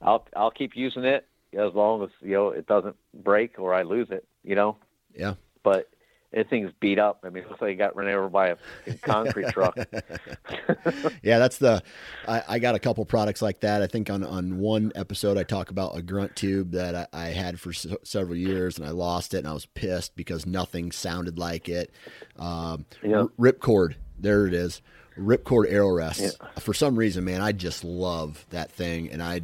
[0.00, 0.08] yeah.
[0.08, 3.82] I'll I'll keep using it as long as you know it doesn't break or I
[3.82, 4.26] lose it.
[4.42, 4.76] You know.
[5.14, 5.34] Yeah.
[5.62, 5.88] But
[6.32, 7.20] it thing's beat up.
[7.24, 8.56] I mean, it looks like it got run over by a
[9.02, 9.76] concrete truck.
[11.22, 11.82] yeah, that's the.
[12.28, 13.82] I, I, got a couple products like that.
[13.82, 17.26] I think on on one episode I talk about a grunt tube that I, I
[17.28, 20.92] had for so, several years and I lost it and I was pissed because nothing
[20.92, 21.90] sounded like it.
[22.38, 23.24] Um, yeah.
[23.38, 24.82] Ripcord, there it is
[25.18, 26.22] ripcord arrow rests.
[26.22, 26.60] Yeah.
[26.60, 29.42] For some reason, man, I just love that thing, and I,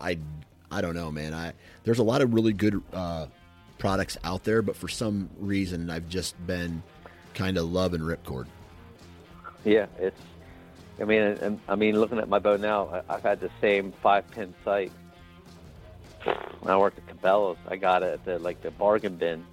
[0.00, 0.18] I,
[0.70, 1.34] I don't know, man.
[1.34, 1.52] I
[1.84, 3.26] there's a lot of really good uh,
[3.78, 6.82] products out there, but for some reason, I've just been
[7.34, 8.46] kind of loving ripcord.
[9.64, 10.20] Yeah, it's.
[11.00, 14.54] I mean, I mean, looking at my bow now, I've had the same five pin
[14.64, 14.92] sight.
[16.60, 19.44] When I worked at Cabela's, I got it at the like the bargain bin,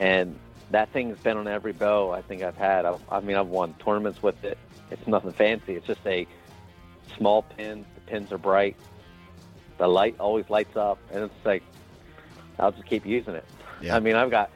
[0.00, 0.38] and
[0.70, 2.84] that thing's been on every bow I think I've had.
[2.84, 4.58] I, I mean, I've won tournaments with it.
[4.90, 5.74] It's nothing fancy.
[5.74, 6.26] It's just a
[7.16, 7.84] small pin.
[7.94, 8.76] The pins are bright.
[9.78, 11.62] The light always lights up, and it's like
[12.58, 13.44] I'll just keep using it.
[13.80, 13.96] Yeah.
[13.96, 14.50] I mean, I've got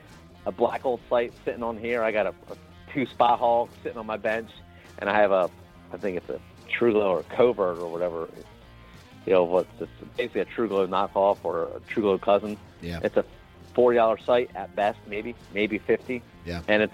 [0.46, 2.02] a Black Gold sight sitting on here.
[2.02, 2.56] I got a, a
[2.92, 4.50] two spot hog sitting on my bench,
[4.98, 5.50] and I have a,
[5.92, 6.40] I think it's a
[6.78, 8.28] Glow or Covert or whatever.
[9.26, 12.56] You know, what's it's basically a Glow knockoff or a Glow cousin.
[12.80, 13.00] Yeah.
[13.02, 13.24] It's a
[13.78, 16.20] forty dollar sight at best, maybe maybe fifty.
[16.44, 16.62] Yeah.
[16.66, 16.92] And it's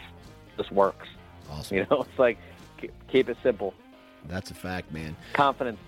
[0.59, 1.09] just works.
[1.51, 1.79] Awesome.
[1.79, 2.37] You know, it's like
[3.09, 3.73] keep it simple.
[4.27, 5.17] That's a fact, man.
[5.33, 5.79] Confidence,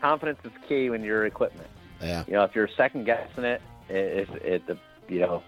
[0.00, 1.66] confidence is key when you're equipment.
[2.00, 2.22] Yeah.
[2.28, 4.78] You know, if you're second guessing it, it, it, it
[5.08, 5.42] you know,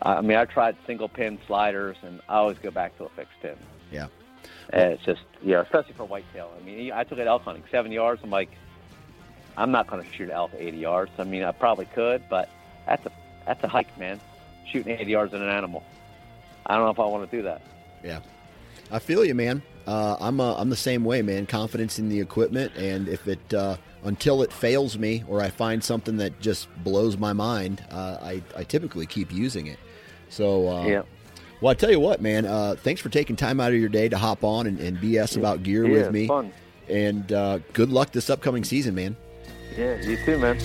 [0.00, 3.38] I mean, I tried single pin sliders, and I always go back to a fixed
[3.42, 3.56] pin.
[3.90, 4.06] Yeah.
[4.70, 6.50] And it's just, you know, especially for whitetail.
[6.58, 8.22] I mean, I took it elk hunting, seven yards.
[8.24, 8.50] I'm like,
[9.58, 11.12] I'm not going to shoot elk 80 yards.
[11.18, 12.48] I mean, I probably could, but
[12.86, 13.12] that's a
[13.46, 14.20] that's a hike, man.
[14.66, 15.82] Shooting 80 yards at an animal.
[16.66, 17.62] I don't know if I want to do that.
[18.04, 18.20] Yeah.
[18.90, 19.62] I feel you, man.
[19.86, 21.46] Uh, I'm uh, I'm the same way, man.
[21.46, 25.82] Confidence in the equipment, and if it uh, until it fails me or I find
[25.82, 29.78] something that just blows my mind, uh, I I typically keep using it.
[30.28, 31.02] So uh, yeah.
[31.60, 32.44] Well, I tell you what, man.
[32.44, 35.36] Uh, thanks for taking time out of your day to hop on and, and BS
[35.36, 36.26] about gear yeah, with me.
[36.26, 36.52] Fun.
[36.88, 37.26] And
[37.72, 39.16] good luck this upcoming season, man.
[39.76, 40.58] Yeah, you too, man.